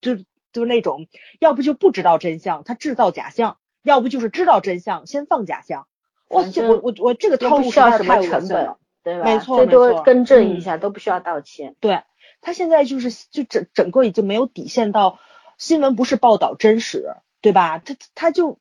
[0.01, 0.15] 就
[0.51, 1.05] 就是那种，
[1.37, 5.85] 要不就不知道真相，他制造假象，要不就是知道真相先放假象。
[6.27, 9.25] 我我我我这个套路需要什么成本，对吧？
[9.25, 11.75] 没错最多更正一下都不需要道歉。
[11.79, 12.01] 对
[12.45, 15.17] 他现在就是就整整个已经没有底线到
[15.57, 17.79] 新闻不是报道真实，对吧？
[17.79, 18.59] 他他就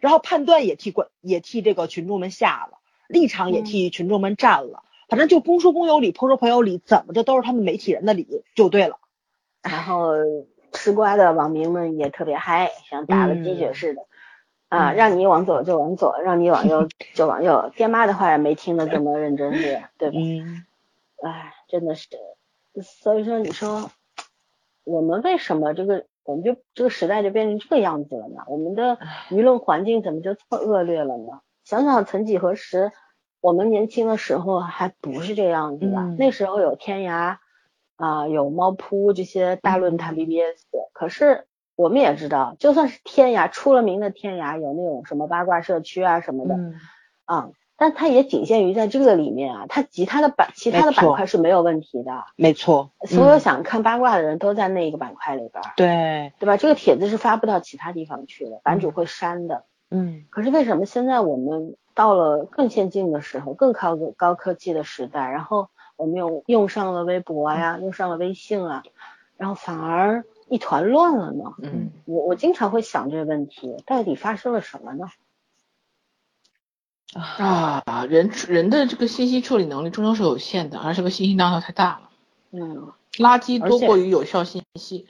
[0.00, 2.76] 然后判断也替观也替这个群众们下了。
[3.08, 8.98] 立场也替群众们站了，反正就公说公有理，婆说婆有理，怎么着都是他们媒体人的理就对了。
[9.62, 10.12] 然后
[10.70, 14.02] 吃瓜的网民们也特别嗨，像打了鸡血似的
[14.68, 20.16] 啊，让你往左就往左，让你往右 就往右，爹妈的话也没听得这么认真对对吧？
[20.16, 20.64] 嗯，
[21.24, 22.08] 哎，真的是，
[22.82, 23.90] 所以说你说
[24.84, 28.42] 我们为什么这个我们就这个时代就变成这个样子了呢？
[28.48, 28.98] 我们的
[29.30, 31.40] 舆论环境怎么就这么恶劣了呢？
[31.64, 32.92] 想想曾几何时，
[33.40, 35.96] 我们年轻的时候还不是这样子的。
[36.18, 37.38] 那时候有天涯
[37.96, 40.66] 啊，有猫扑这些大论坛 BBS。
[40.92, 46.54] 可是我们也知道，就算是天涯出了名的天涯，有那种什么八卦社区啊什么的，
[47.24, 47.50] 啊，
[47.80, 52.24] 但它也仅限于在这个里面啊，它其他的板其他的板块是没有问题的。
[52.36, 55.64] 没错，所有想看八卦的人都在那一个板块里边。
[55.76, 56.58] 对，对吧？
[56.58, 59.64] 这个帖子是发不到其他地方去的，版主会删的。
[59.90, 60.26] 嗯。
[60.28, 68.82] 可是为什么现在我们到了更先进的时候，更靠高科技的时代，然后我们又用上了微博呀，用上了微信啊，
[69.38, 71.54] 然后反而一团乱了呢？
[71.62, 71.92] 嗯。
[72.04, 75.06] 我我经常会想这个问题，到底发生了什么呢？
[77.14, 82.10] 啊，人人的这个信息处理能力终究是有限的，而这个信息量又太大了。
[82.52, 85.06] 嗯，垃圾多过于有效信息。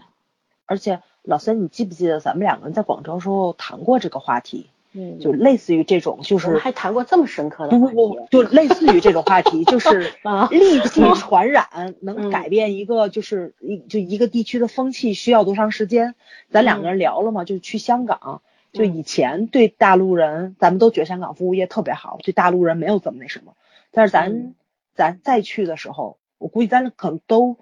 [0.65, 4.71] 而且老三，你记不记得咱们两个人在广州时候谈过这个话题？
[4.93, 16.17] 嗯，就类似于这种，就是还谈过这么深刻的不不不，就类似于这种话题，就是 戾气传染能改变一个就是一就一个地区的风气需要多长时间？
[16.51, 18.43] 咱两个人聊了嘛，就去香港。
[18.73, 23.55] 就以前对大陆人，咱们都觉得香港服务业特别好，对大陆人没有怎么那什么。
[23.91, 24.55] 但是咱
[24.95, 27.57] 咱再去的时候，我估计咱可能都，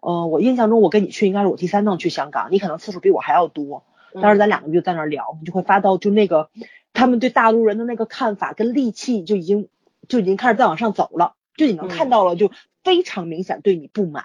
[0.00, 3.84] 呃，我印象中我跟你去应该是我第三趟去香港，你可能次数比我还要多。
[4.20, 6.50] 当时咱两个就在那聊，你就会发到就那个
[6.92, 9.68] 他们对大陆人的那个看法跟戾气就已经
[10.08, 12.50] 就已经开始在往上走了，就你能看到了，就
[12.84, 14.24] 非常明显对你不满，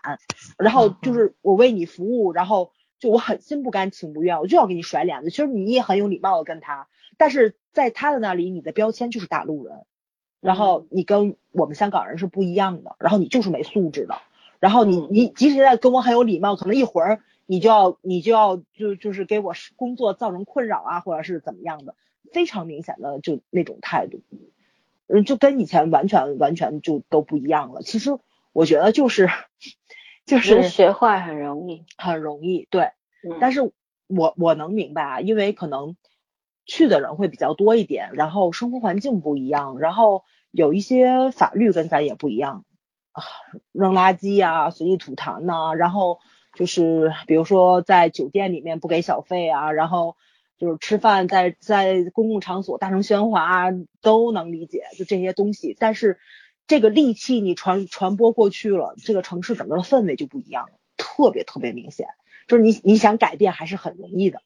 [0.58, 2.72] 然后就是我为你服务，然后。
[3.06, 5.30] 就我很心不甘情不愿，我就要给你甩脸子。
[5.30, 6.88] 其实你也很有礼貌的跟他，
[7.18, 9.86] 但是在他的那里，你的标签就是大陆人，
[10.42, 14.18] 然后你跟我们香港人是不一样的，然后你就是没素质的，
[14.60, 21.94] 然后你你即使在跟我很有礼貌，可能一会儿你就要你就要就就是给我工作造成困扰啊，或者是怎么样的，
[22.34, 24.24] 非常明显的就那种态度，
[25.06, 27.84] 嗯，就跟以前完全完全就都不一样了。
[27.84, 28.18] 其实
[28.52, 29.30] 我觉得就是。
[30.26, 32.92] 就是学坏很容易，很容易，对。
[33.40, 33.62] 但是
[34.08, 35.96] 我我能明白啊，因为可能
[36.66, 42.66] 去的人会比较多一点，然后生活环境不一样，然后有一些法律跟咱也不一样
[43.12, 43.24] 啊，
[43.72, 46.20] 扔垃圾啊，随地吐痰呐，然后
[46.54, 50.16] 就是比如说在酒店里面不给小费啊，然后
[50.58, 53.72] 就是吃饭在在公共场所大声喧哗
[54.02, 56.20] 都能理解，就这些东西，但是。
[56.68, 62.08] 这个戾气你传传播过去了，这个城市整个的氛围就不一样了，特别特别明显。
[62.48, 64.42] 就是你你想改变还是很容易的，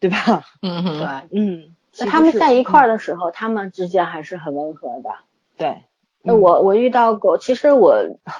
[0.00, 0.44] 对吧？
[0.62, 0.84] 嗯
[1.30, 1.76] 对，嗯。
[1.98, 5.10] 那他们在一块儿的时候，他们之间还是很温和的。
[5.56, 5.82] 对。
[6.22, 7.96] 那我我遇到过，其实我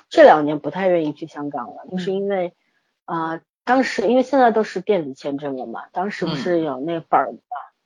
[0.09, 2.55] 这两年不太愿意去香港了，就是因为
[3.05, 7.39] 啊，当时因为现在都是电子签证了嘛，当时不是有那本儿嘛。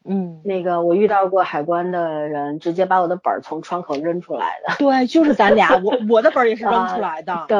[0.08, 4.74] 嗯，那个我遇到过海关的人，直接把我的本儿从窗口扔出来的。
[4.78, 7.44] 对，就是咱俩，我 我的本儿也是扔出来的。
[7.48, 7.58] 对，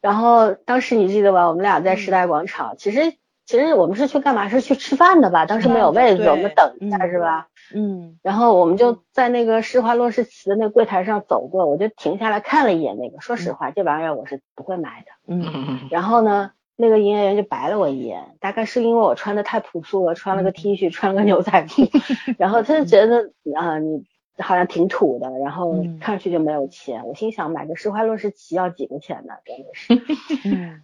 [0.00, 1.48] 然后当时你记得吧？
[1.48, 3.14] 我们俩在时代广场，其实
[3.46, 4.48] 其实我们是去干嘛？
[4.48, 5.46] 是去吃饭的吧？
[5.46, 7.48] 当时没有位子，我们等一下是吧？
[7.74, 8.18] 嗯。
[8.22, 13.20] 然后我们就在那个施华洛世奇的那柜台上走过，我就停下来看了一眼那个。
[13.20, 15.12] 说实话，这玩意儿我是不会买的。
[15.26, 15.88] 嗯。
[15.90, 16.50] 然后呢？
[16.80, 21.82] 那个营业员就白了我一眼，大概是因为我穿的太朴素了，穿了个 T 恤，穿了个牛仔裤，
[22.38, 24.02] 然后他就觉得啊，你
[24.38, 27.06] 好像挺土的，然后看上去就没有钱。
[27.06, 29.34] 我心想，买个施华洛世奇要几个钱呢？
[29.44, 29.94] 真的是，
[30.48, 30.82] 嗯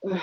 [0.00, 0.18] 嗯，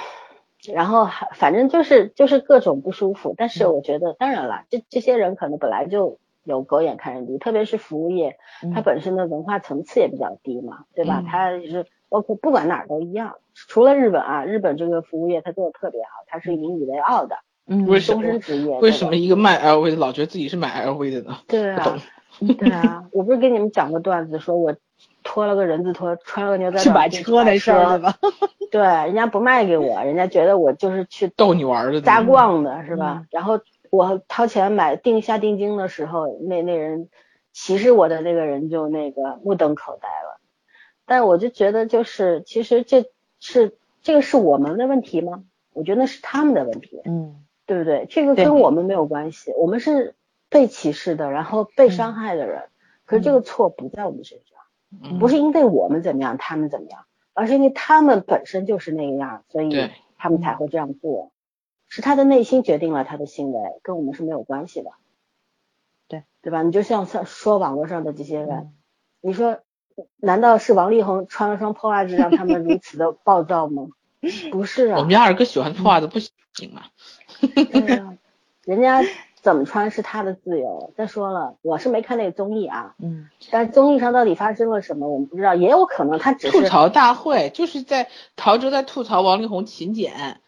[0.73, 3.35] 然后反正就是就是各种不舒服。
[3.37, 8.37] 但是我觉得，当然了，这这些人可能本来就有狗眼看人低，特别是服务业，
[8.73, 11.21] 它本身的文化层次也比较低嘛，对吧？
[11.29, 11.85] 它就是。
[12.11, 18.77] 包括不管哪儿都一样，除了日本啊，日本这个服务业它做的特别好，它是引以为傲的，嗯，终身职业。
[18.79, 21.37] 为什么一个卖 LV 的老觉得自己是买 LV 的呢？
[21.47, 21.97] 对啊，
[22.59, 24.75] 对啊，我不是跟你们讲过段子，说我
[25.23, 28.01] 拖了个人字拖，穿了个牛仔去买车那事儿
[28.71, 33.23] 对人家不卖给我，人家觉得我就是去逗你玩的，瞎逛的是吧？
[33.31, 37.07] 然后我掏钱买定下定金的时候，那那人
[37.53, 40.20] 歧视我的那个人就那个目瞪口呆了。
[41.05, 45.43] 但我就觉得，就是其实这是这个是我们的问题吗？
[45.73, 48.05] 我觉得那是他们的问题，嗯，对不对？
[48.09, 50.15] 这个跟我们没有关系，我们是
[50.49, 52.63] 被歧视的，然后被伤害的人。
[53.05, 61.31] 可是这个错不在我们身上，不是因为我们怎么样，他们怎么样，而是因为他们本身就是那个样，所以他们才会这样做。
[61.89, 64.91] 是他的内心决定了他的行为，跟我们是没有关系的。
[66.07, 66.63] 对，对吧？
[66.63, 68.73] 你就像像说网络上的这些人，
[69.19, 69.59] 你说。
[70.17, 73.87] 难道是王力宏穿了双破袜子让他们如此的暴躁吗？
[74.51, 76.31] 不是啊，我们家二哥喜欢破袜子不行
[76.73, 76.83] 吗？
[77.41, 78.13] 对啊，
[78.65, 79.01] 人家
[79.41, 80.93] 怎么穿是他的自由。
[80.95, 90.39] 再说了，我是没看那个综艺啊，嗯，但综艺上到底发生了什么，我们不知道，也有可能他只是吐槽大会，就是在陶喆在吐槽王力宏勤俭，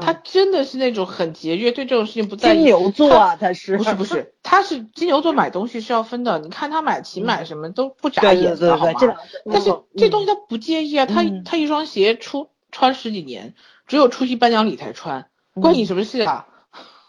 [0.00, 2.58] 他真的是那种很节约，对这种事情不在意。
[2.58, 4.32] 金牛座啊，他是不是不是？
[4.42, 6.38] 他是金牛座，买东西是要分的。
[6.38, 9.16] 你看他买琴买什么都不眨眼的，好吗？
[9.50, 13.54] 但是这东西他不介意啊，他他一双鞋出穿十几年，
[13.86, 16.46] 只有出席颁奖礼才穿，关你什么事啊？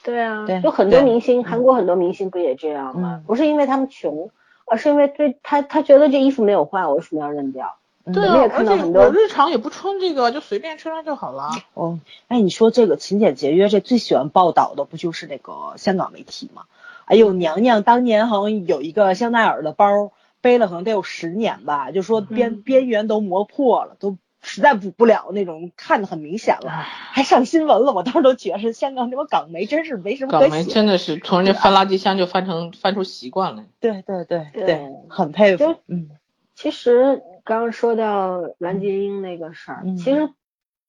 [0.04, 3.22] 对啊，有很多明星，韩国很多明星不也这样吗？
[3.28, 4.32] 不是因为他们穷，
[4.66, 7.76] 而是因为对他他觉得这衣服没有坏，我为什么要扔掉？
[8.12, 11.50] 对啊，而且我日常也不穿这个，就随便穿穿就好了。
[11.74, 16.64] 哦，哎，你说这个勤俭节约，这最喜欢报道的不就是那个香港媒体吗？
[17.06, 27.94] 哎呦，娘娘当年好像有一个香奈儿的包，背了可能得有十年吧，就说边边缘都磨破了，都实在补不了那种，看的很明显了，还上新闻了。
[27.94, 33.64] 我当时都觉得是香港这帮港媒真是没什么可港媒真的是从人家翻垃圾箱就翻成翻出习惯了。
[33.80, 35.76] 对对对对，很佩服。
[35.88, 36.10] 嗯，
[36.56, 37.22] 其实。
[37.46, 40.30] 刚刚说到蓝洁瑛那个事儿，其实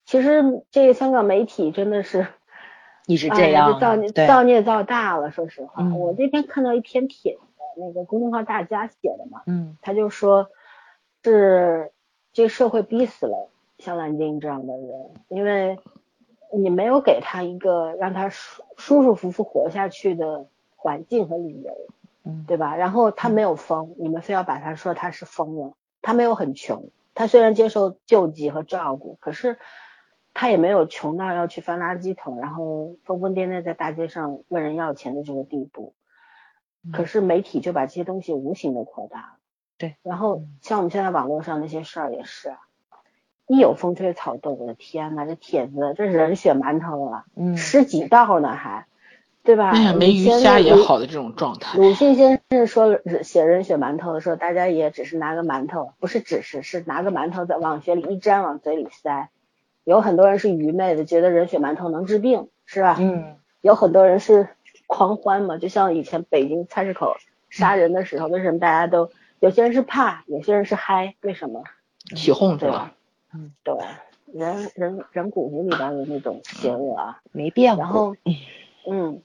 [0.05, 2.29] 其实这个香港媒体真的是
[3.09, 5.33] 一直这样，造孽造孽造大了。
[5.33, 7.41] 说实话，我那天看到一篇帖子，
[7.77, 10.49] 那个公众号大家写的嘛，嗯，他就说
[11.25, 11.91] 是
[12.33, 13.51] 这社会逼死了
[13.81, 15.81] 像蓝洁瑛这样的人，因为
[16.53, 20.47] 你没有给他一个让他舒舒舒服服活下去的
[20.77, 21.77] 环境和理由，
[22.25, 22.75] 嗯，对吧？
[22.77, 25.75] 然后他没有疯，你们非要把他说他是疯了。
[26.01, 29.59] 他没有很穷，他虽然接受救济和照顾，可是
[30.35, 35.95] 他也没有穷到要去翻垃圾桶，然后疯疯癫癫在大街上问人要钱的这个地步。
[36.93, 39.37] 可是媒体就把这些东西无形的扩大了。
[39.79, 42.55] 对，然后像我们现在网络上那些事儿也是，
[43.47, 47.25] 一有风吹草动，我的天呐，这帖子这人血馒头啊，
[47.57, 48.87] 十几道呢还。
[49.45, 49.71] 对吧？
[49.71, 51.77] 哎呀，没鱼虾也好的这种状态。
[51.79, 59.29] 鲁迅先生说写人血馒头的时候，大家也只是拿个馒头，不是只是是拿个馒头在往血里一沾，往嘴里塞。
[59.85, 62.97] 有很多人是愚昧的，觉得人血馒头能治病，是吧？
[62.99, 63.37] 嗯。
[63.61, 64.49] 有很多人是
[64.87, 67.17] 狂欢嘛，就像以前北京菜市口
[67.51, 71.15] 杀人的时候，为什么大家都有些人是怕，有些人是嗨？
[71.21, 71.65] 为什么？
[72.17, 72.95] 起哄对吧？
[73.35, 73.75] 嗯，对，
[74.33, 77.85] 人人人骨子里边的那种邪恶啊，没变过。
[77.85, 78.17] 然后，
[78.91, 79.21] 嗯。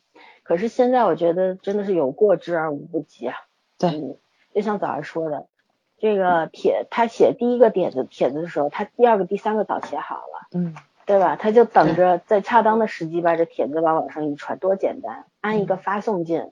[0.50, 3.36] 可是现在我觉得真的是有过之而无不及啊。
[3.78, 4.18] 对，
[4.52, 5.46] 就像早上说的，
[6.00, 10.74] 这个帖他写第一个点子帖子的时候，他第二个、第三个早写好了，嗯，
[11.06, 11.36] 对吧？
[11.36, 16.52] 他就等着在恰当的时机把这帖子往网上一传，多简单，按一个发送键，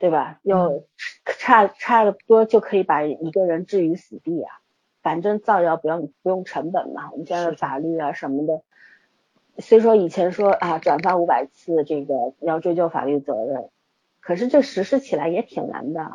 [0.00, 0.40] 对吧？
[0.42, 0.84] 又
[1.24, 4.50] 差差不多就可以把一个人置于死地啊。
[5.00, 8.62] 反正造谣不用不用成本嘛，我们现在的法律啊什么的。
[9.58, 13.68] 虽说以前说啊转发五百次这个要追究法律责任，
[14.20, 16.12] 可是这实施起来也挺难的。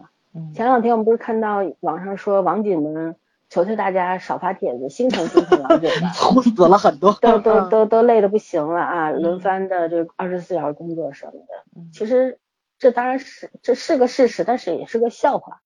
[0.56, 3.16] 前两天我们不是看到网上说网警们
[3.50, 11.82] 求求大家少发帖子，心疼心疼网警们，哭死了很多，都 都都都累得不行了啊，轮番的这二十四小时工作什么的。
[11.92, 12.40] 其实
[12.80, 15.62] 这当然是这是个事实，但是也是个笑话。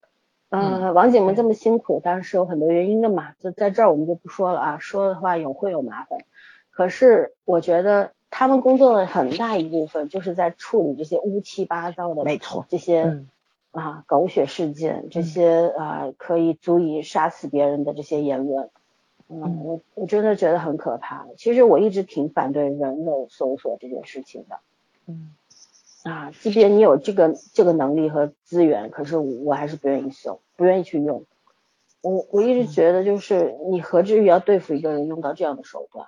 [0.49, 6.19] 呃，网警们这么辛苦，当然是有很多原因的嘛，就在这儿我们就不说了啊，说的话有会有麻烦。
[6.78, 13.23] 可是我觉得他们工作的很大一部分就是在处理这些乌七八糟的，没错，这些
[13.71, 18.69] 啊狗血事件，这些啊可以足以杀死别人的这些言论，
[19.28, 21.25] 嗯，我我真的觉得很可怕。
[21.36, 24.59] 其实我一直挺反对人肉搜索这件事情的，
[25.07, 25.34] 嗯，
[26.03, 31.23] 啊，即便你有这个这个能力和资源，可是我还是不愿意搜，不愿意去用。
[32.01, 36.05] 我我一直觉得就是你何至于要对付一个人用到这样的手段？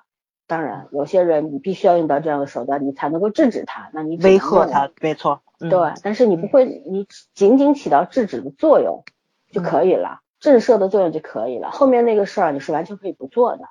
[0.49, 3.91] 当然，有些人你必须要用到这样的手段，你才能够制止他。
[3.93, 5.43] 那你威吓他，没错。
[5.59, 5.69] 对，
[6.01, 9.03] 但是你不会，你仅仅起到制止的作用
[9.51, 11.69] 就可以了，震慑的作用就可以了。
[11.69, 13.65] 后面那个事儿你是完全可以不做的，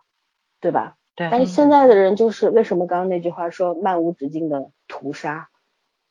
[0.60, 0.94] 对吧？
[1.16, 1.28] 对。
[1.32, 5.48] 但是现在的人就是为什么刚刚那句话说漫无止境的屠杀？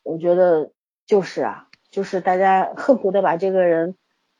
[0.03, 0.71] 我觉得
[1.05, 3.95] 就是啊，就是大家恨不得把这个人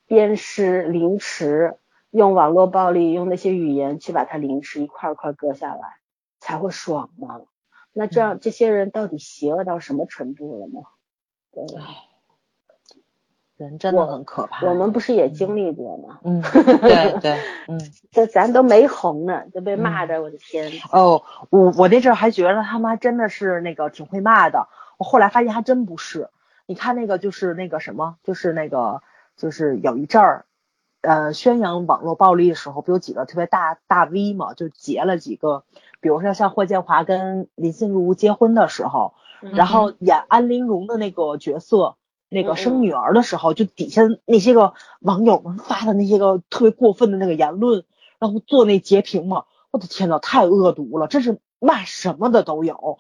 [0.08, 1.78] 鞭尸、凌迟，
[2.12, 5.80] 用网络暴力、用那些语言去把他凌迟，一块一块割下来。
[6.40, 7.42] 才会爽吗？
[7.94, 10.82] 那这样这些人到底邪恶到什么程度了呢？
[11.52, 11.66] 对，
[13.58, 14.68] 人真的很可怕。
[14.68, 16.20] 我们不是也经历过吗？
[16.24, 17.80] 嗯，对对，嗯，
[18.12, 20.72] 这咱都没红呢，就被骂的，我的天！
[20.92, 24.68] 哦，我我那阵还觉得他妈真的是那个挺会骂的，
[25.00, 26.30] 我后来发现还真不是。
[26.68, 29.02] 你看那个就是那个什么，就是那个
[29.38, 30.46] 就是有一阵儿。
[31.02, 35.64] 呃，宣扬网络暴力的时候，不有几个特别大大 V 嘛，就截了几个，
[36.02, 39.14] 比如说像霍建华跟林心如结婚的时候，
[39.54, 41.96] 然后演安陵容的那个角色，
[42.30, 47.86] 那个生女儿的时候，就底下那些个网友们发的那些个特别过分的那个言论，
[48.20, 52.98] 然后做那截屏嘛，我的天呐，太恶毒了，真是骂什么的都有，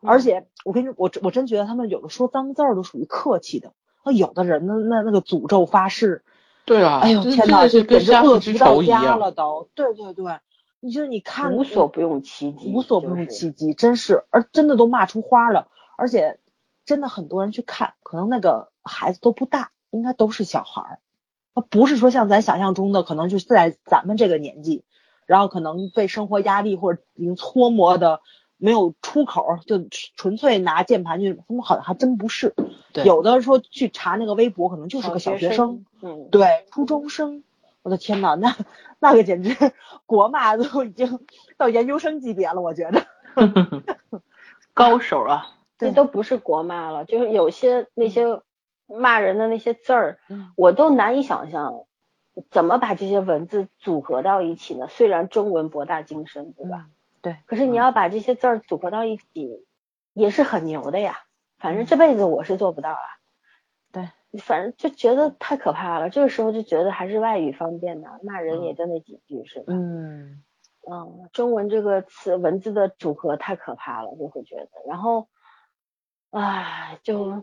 [0.00, 3.72] 而且我跟你我我真觉得他们有的说脏字儿都属于客气的，
[4.04, 6.22] 那有的人呢那那个诅咒发誓，
[6.64, 10.38] 对啊，哎呦天哪，就跟是恶之到家了都，对对对，
[10.80, 16.38] 你就你看无所不用其极，无所不用其极，真是，而真的都骂出花了，而且
[16.84, 20.98] 真的很多人去看，可能那个孩子都不大，应该都是小孩儿，
[21.54, 24.84] 他不是说像咱想象中的，可能就是在咱们这个年纪。
[25.26, 28.20] 然后可能被生活压力或者已经搓磨的
[28.60, 29.84] 没有出口，就
[30.14, 32.54] 纯粹拿键盘去，他们好像还真不是。
[33.04, 37.42] 有的说去查那个微博，可能就是个小学生，嗯，对，初中生。
[37.82, 38.54] 我的天呐，那
[38.98, 39.56] 那个简直
[40.04, 41.20] 国骂都已经
[41.56, 43.06] 到研究生级别了，我觉得。
[44.74, 48.40] 高手啊，这都不是国骂了，就是有些那些
[48.86, 50.18] 骂人的那些字儿，
[50.56, 51.84] 我都难以想象。
[52.50, 54.86] 怎么把这些文字组合到一起呢？
[54.88, 56.86] 虽然中文博大精深，对吧？
[57.22, 57.36] 对。
[57.46, 59.66] 可是你要把这些字儿组合到一起，
[60.12, 61.18] 也是很牛的呀。
[61.58, 63.00] 反正这辈子我是做不到啊。
[63.92, 64.08] 对。
[64.38, 66.10] 反正就觉得太可怕了。
[66.10, 69.66] 这个时候就觉得还是外语方便呢，骂人也就那几句，是吧？
[69.68, 70.42] 嗯。
[70.90, 74.68] 嗯，中文这个词文字的组合太可怕了，就会觉得。
[74.86, 75.28] 然后，
[76.30, 77.42] 唉，就。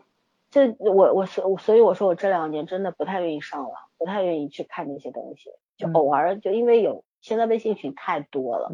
[0.50, 8.72] 这我我所所以我说我这两年真的不太愿意上网，不太愿意去看那些东西，就偶尔就因为有现在微信群太多了，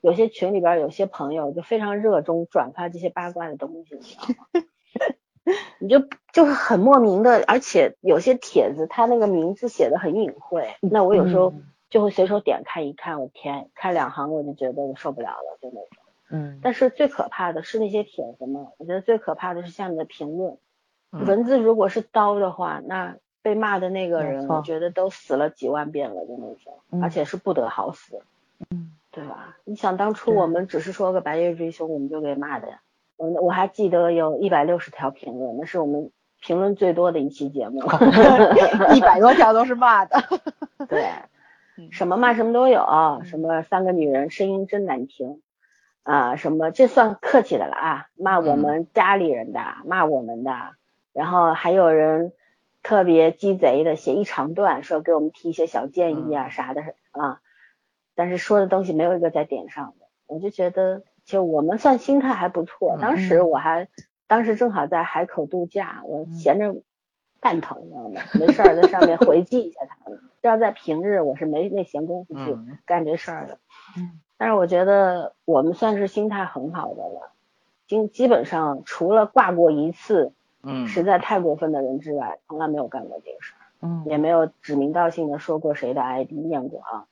[0.00, 4.66] 有些群里边有些朋友就非常热衷转发这些八卦的东西，你知道吗？
[5.78, 6.00] 你就
[6.32, 11.52] 就是很莫名的，而且有些帖子它那个名字写的很隐晦，那我有时候
[11.90, 15.88] 就会随手点开一看，我天，看两行我就觉得我受不了了，就那种。
[16.30, 16.60] 嗯。
[16.62, 20.56] 但是最可怕的是那些帖子嘛，我觉得最可怕的是下面的评论。
[21.10, 28.22] 文字如果是刀的话，那被骂的那个人，我觉得都死了几万遍了，的那种，而且是不得好死，
[28.70, 29.58] 嗯，对吧？
[29.64, 32.80] 你想当初我们只是说个白夜追凶，我们就给骂的呀，
[33.18, 37.82] 我我还记得有一百六十条评论，那是我们评论最多的一期节目，
[38.96, 40.16] 一百多条都是骂的，
[40.88, 41.10] 对，
[41.92, 45.42] 什么骂什么都有，什么三个女人声音真难听
[46.02, 50.50] 啊，什么这算客气的了啊，骂我们家里人的，骂我们的。
[51.12, 52.32] 然后还有人
[52.84, 56.82] 特别鸡贼的写一长段，说给我们提一些小建议啊啥的
[57.12, 57.40] 啊，
[58.14, 62.98] 但是说的东西没有一个在点上的，我就觉得就我们算心态还不错。
[63.00, 63.88] 当时我还
[64.26, 66.82] 当时正好在海口度假，我闲着
[67.40, 68.20] 蛋疼，你知道吗？
[68.38, 70.20] 没事儿在上面回击一下他们。
[70.42, 72.54] 这要在平日，我是没那闲工夫去
[72.84, 73.58] 干这事儿的。
[73.96, 74.20] 嗯。
[74.36, 77.32] 但是我觉得我们算是心态很好的了，
[77.88, 80.34] 基基本上除了挂过一次。
[80.64, 87.06] 嗯，实在太过分的人之外，从来没有干过这个事儿，嗯，也没有指名道姓的说过谁的 ID 念过啊。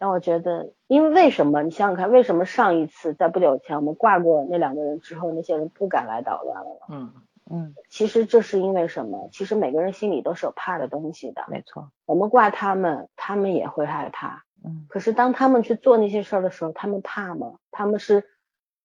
[0.00, 1.62] 但我觉得，因为为什么？
[1.62, 6.86] 你想想看，为什么上一次在不久前我们挂过那两个人之后，那些人不敢来捣乱了？
[6.88, 7.12] 嗯
[7.50, 9.28] 嗯，其实这是因为什么？
[9.32, 11.42] 其实每个人心里都是有怕的东西的。
[11.48, 14.44] 没错，我们挂他们，他们也会害怕。
[14.64, 17.54] 嗯，可是当他们去做那些事儿的时候，他们怕吗？
[17.72, 18.24] 他们是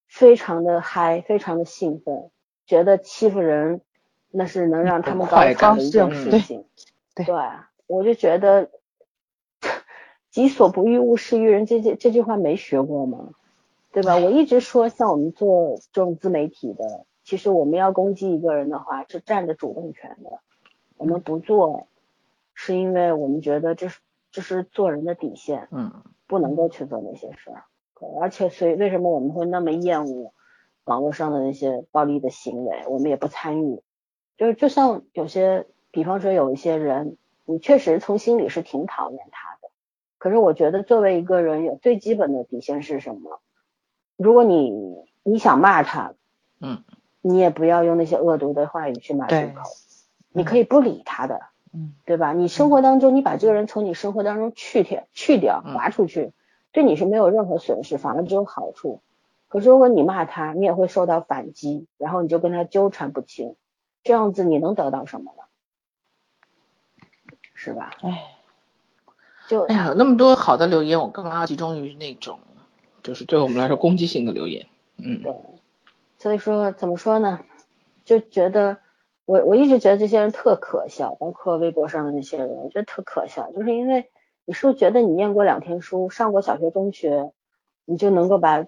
[0.08, 2.32] 非常的嗨，非常的兴奋，
[2.66, 3.82] 觉得欺负人。
[4.36, 6.66] 那是能让他们高兴的事情，
[7.14, 7.36] 对，
[7.86, 8.72] 我就觉得
[10.32, 13.30] “己所不欲，勿施于人”这这这句话没学过吗？
[13.92, 14.18] 对吧？
[14.18, 20.40] 我一直说，像我们做这种自媒体的，其实我们要攻击一个人的话，是占着主动权的。
[20.98, 21.86] 我们不做，
[22.56, 24.00] 是因为我们觉得这是
[24.32, 27.66] 这是做人的底线，嗯，不能够去做那些事儿。
[28.20, 30.34] 而且，所以为什么我们会那么厌恶
[30.86, 32.84] 网络上的那些暴力的行为？
[32.88, 33.84] 我们也不参与。
[34.38, 39.70] 就是就像有些，比方说有一些人，你确实从心里是挺讨厌他的。
[40.18, 43.40] 可是我觉得作为一个人，有最基本的底线是什么？
[44.18, 46.14] 如果你你想骂他，
[46.60, 46.84] 嗯，
[47.22, 49.70] 你也不要用那些恶毒的话语去骂出口。
[50.32, 51.42] 你可以不理他的，
[51.74, 52.34] 嗯，对吧？
[52.34, 56.32] 你生活当中，你把这个人从你生活当中去掉、去掉、划出去，
[56.72, 59.02] 对你是没有任何损失，反而只有好处。
[59.48, 63.56] 可是如果你骂他，你也会受到反击，然后你就跟他纠缠不清。
[64.04, 65.44] 这样子你能得到什么呢？
[67.54, 67.92] 是吧？
[68.02, 68.36] 哎，
[69.48, 72.40] 就哎呀，那么多好的留言，我干嘛要集中于那种，
[73.02, 74.68] 就是对我们来说攻击性的留言？
[74.98, 75.34] 嗯，对。
[76.18, 77.40] 所以说怎么说呢？
[78.04, 78.80] 就觉得
[79.26, 84.10] 我我一直觉得这些人特可笑，包括微博上的那些人，我觉得特可笑，就是因为
[84.44, 87.32] 你是不是觉得你念过两天书，上过小学、中学，
[87.86, 88.66] 你就能够把。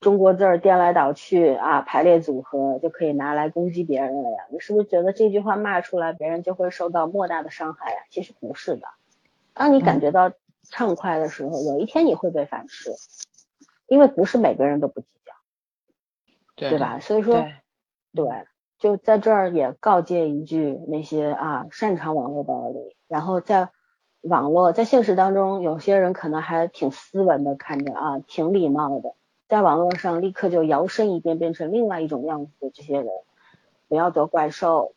[0.00, 4.46] 中国字儿颠来倒去啊，排列组合就可以拿来攻击别人了呀？
[4.50, 7.98] 你是不是觉得这句话骂出来，别人就会受到莫大的伤害呀？
[8.10, 8.86] 其实不是的。
[9.54, 12.92] 当你感觉到畅快的时候，有一天你会被反噬，
[13.86, 15.32] 因为不是每个人都不计较。
[16.54, 16.98] 对吧？
[17.00, 17.46] 所以说，
[18.14, 18.26] 对，
[18.78, 23.70] 就在这儿也告诫一句那些啊擅长网络暴力，然后在
[24.20, 29.14] 网络在现实当中，有些人可能还挺斯文的，看着啊挺礼貌的，
[29.48, 33.08] 在网络上立刻就摇身一变变成另外一种样子的这些人，
[33.88, 34.92] 不要得怪兽，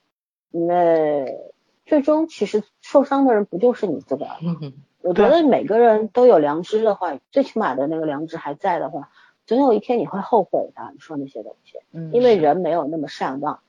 [0.52, 1.40] 因为
[1.86, 4.58] 最终其实受伤的人不就是你自个儿吗？
[5.02, 9.10] 我觉得每个人都有良知的话，最起码的那个良知还在的话，
[9.48, 10.92] 总有一天你会后悔的。
[10.94, 13.62] 你说那些东西，嗯，因为人没有那么善忘，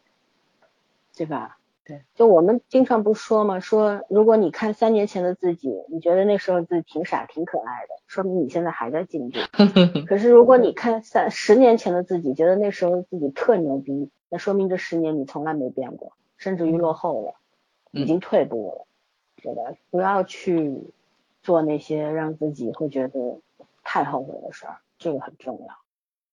[1.16, 1.58] 对吧？
[1.84, 3.60] 对，就我们经常不说嘛？
[3.60, 9.38] 说如果你看三年前的自己，你觉得那时候自己挺傻、挺可爱的，说明你现在还在进步。
[10.06, 17.34] 可是如果你看三十年前的自己，觉得那时候自己特牛逼，那说明这十年你从来没变过，甚至于落后了，
[17.90, 18.86] 已经退步了，
[19.42, 19.62] 对吧？
[19.90, 20.92] 不要去。
[21.44, 23.40] 做那些让自己会觉得
[23.82, 25.74] 太后悔的事儿，这个很重要，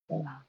[0.07, 0.45] 对吧？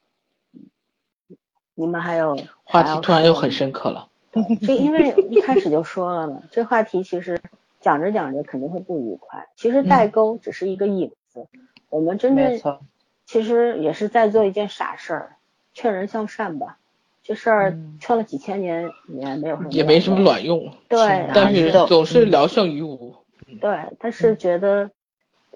[1.73, 4.41] 你们还有话题突然又很深刻了，就
[4.73, 7.39] 因为一开始就说了嘛，这话题其实
[7.79, 9.47] 讲着讲着肯定会不愉快。
[9.55, 11.47] 其实代沟只是一个影子，
[11.89, 12.79] 我们真正
[13.25, 15.35] 其实也是在做一件傻事儿，
[15.73, 16.77] 劝人向善吧。
[17.23, 20.73] 这事儿劝了几千年也没有什么，也没什么卵用。
[20.89, 23.15] 对，但是总是聊胜于无。
[23.59, 24.89] 对，但是觉得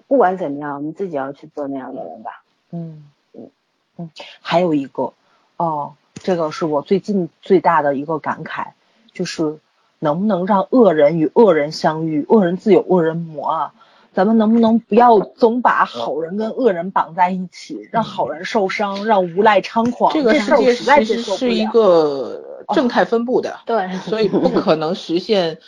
[0.06, 2.44] 不管怎么样，我们自己要去做那样的人吧。
[2.70, 3.50] 嗯嗯
[3.98, 5.12] 嗯，还有一个
[5.56, 8.68] 哦，这个是我最近最大的一个感慨，
[9.12, 9.58] 就是
[9.98, 13.72] 能不能让恶人与恶人相遇，恶人自有恶人磨啊？
[14.12, 20.12] 咱们能不能不要总把好人跟恶人绑在一起，让好人受伤，让无赖猖狂？
[20.14, 25.58] 这个世界其实是一个正态分布的，对，所以不可能实现。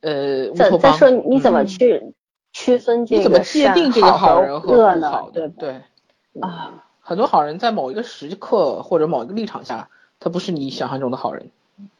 [0.00, 2.14] 呃，再再说你怎么去
[2.52, 3.18] 区分这个？
[3.18, 5.24] 你怎么界定这个好人和恶呢？
[5.34, 5.82] 对对
[6.40, 9.90] 啊，很多好人在某一个时刻或者某一个立场下，
[10.20, 11.50] 他不是你想象中的好人。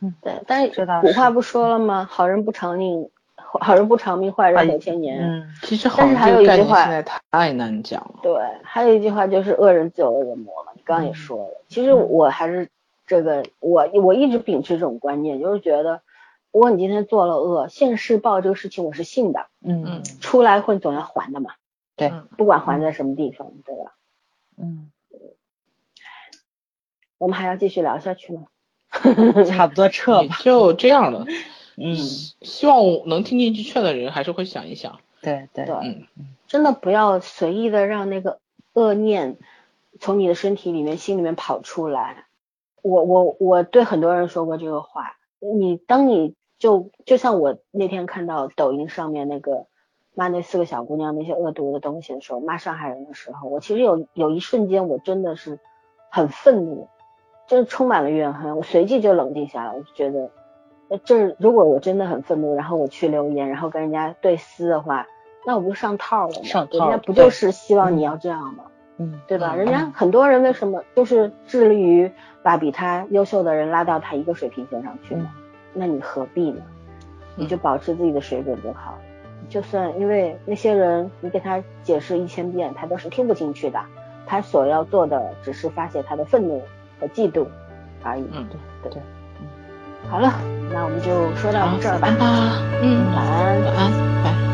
[0.01, 2.07] 嗯，对，但是古话不说了吗？
[2.11, 5.21] 好人不长命，好人不长命，坏人活千年。
[5.21, 8.21] 嗯，其实好人这个概念现在太难讲了。
[8.23, 10.73] 对，还有一句话就是恶人自有恶人磨嘛。
[10.75, 12.69] 你刚刚也说了，其实我还是
[13.07, 16.01] 这个，我我一直秉持这种观念，就是觉得。
[16.51, 21.53] 如果你今天做了恶，现世报这个事情我是信的，嗯嗯，出来混总要还的嘛，
[21.95, 23.93] 对，不管还在什么地方，对吧？
[24.57, 24.91] 嗯，
[27.19, 28.47] 我们还要继续聊下去吗？
[29.47, 31.27] 差不多撤吧，就这样了。
[31.77, 34.99] 嗯，希望能听进去劝的人还是会想一想。
[35.21, 36.07] 对对对，嗯，
[36.47, 38.41] 真的不要随意的让那个
[38.73, 39.37] 恶念
[40.01, 42.25] 从你的身体里面、心里面跑出来。
[42.83, 45.17] 我我我对很多人说过这个话。
[45.41, 49.67] 你当你就就像我那天看到抖音上面那个
[50.15, 55.61] 骂那四个小姑娘那些恶毒的东西的时候，骂上海人的时候，我其实有有一瞬间我真的是
[56.11, 56.89] 很愤怒，
[57.49, 58.57] 就是充满了怨恨。
[58.57, 60.31] 我随即就冷静下来，我就觉得，
[61.05, 65.09] 这如果我真的很愤怒，然后我去留言，然后跟人家对撕的话，
[65.45, 66.45] 那我不是上套了吗？
[66.45, 68.67] 上套，人家不就是希望你要这样吗？
[68.99, 69.55] 嗯，对吧？
[69.57, 72.13] 人家很多人为什么就是致力于
[72.43, 75.29] 把比他优秀的人拉到他一个水平线上去呢？
[75.73, 76.63] 那你何必呢？
[77.37, 78.99] 你就保持自己的水准就好了。
[79.49, 83.81] 就算因为那些人，你给他解释一千遍，他都是听不进去的。
[84.27, 86.61] 他所要做的只是发泄他的愤怒
[87.01, 87.47] 和嫉妒
[88.03, 88.25] 而已。
[88.33, 89.03] 嗯，对对对。
[89.41, 89.47] 嗯。
[90.11, 90.33] 好了，
[90.73, 92.09] 那我们就说到这儿吧。
[92.83, 93.93] 嗯，晚安，晚安，
[94.25, 94.48] 拜。